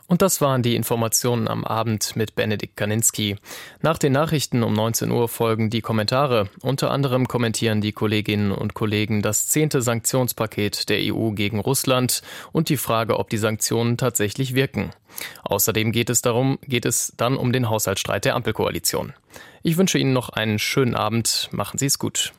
Und 0.06 0.20
das 0.20 0.40
waren 0.40 0.62
die 0.62 0.76
Informationen 0.76 1.48
am 1.48 1.64
Abend 1.64 2.14
mit 2.14 2.34
Benedikt 2.34 2.76
Kaninski. 2.76 3.36
Nach 3.80 3.96
den 3.96 4.12
Nachrichten 4.12 4.62
um 4.62 4.74
19 4.74 5.10
Uhr 5.10 5.28
folgen 5.28 5.70
die 5.70 5.80
Kommentare. 5.80 6.50
Unter 6.60 6.90
anderem 6.90 7.26
kommentieren 7.26 7.80
die 7.80 7.92
Kolleginnen 7.92 8.52
und 8.52 8.74
Kollegen 8.74 9.22
das 9.22 9.46
zehnte 9.46 9.80
Sanktionspaket 9.80 10.90
der 10.90 11.14
EU 11.14 11.30
gegen 11.30 11.58
Russland 11.58 12.22
und 12.52 12.68
die 12.68 12.76
Frage, 12.76 13.18
ob 13.18 13.30
die 13.30 13.38
Sanktionen 13.38 13.96
tatsächlich 13.96 14.54
wirken. 14.54 14.90
Außerdem 15.42 15.90
geht 15.90 16.10
es 16.10 16.20
darum, 16.20 16.58
geht 16.66 16.84
es 16.84 17.14
dann 17.16 17.36
um 17.36 17.52
den 17.52 17.70
Haushaltsstreit 17.70 18.26
der 18.26 18.34
Ampelkoalition. 18.34 19.14
Ich 19.62 19.78
wünsche 19.78 19.98
Ihnen 19.98 20.12
noch 20.12 20.28
einen 20.28 20.58
schönen 20.58 20.94
Abend. 20.94 21.48
Machen 21.50 21.78
Sie 21.78 21.86
es 21.86 21.98
gut. 21.98 22.32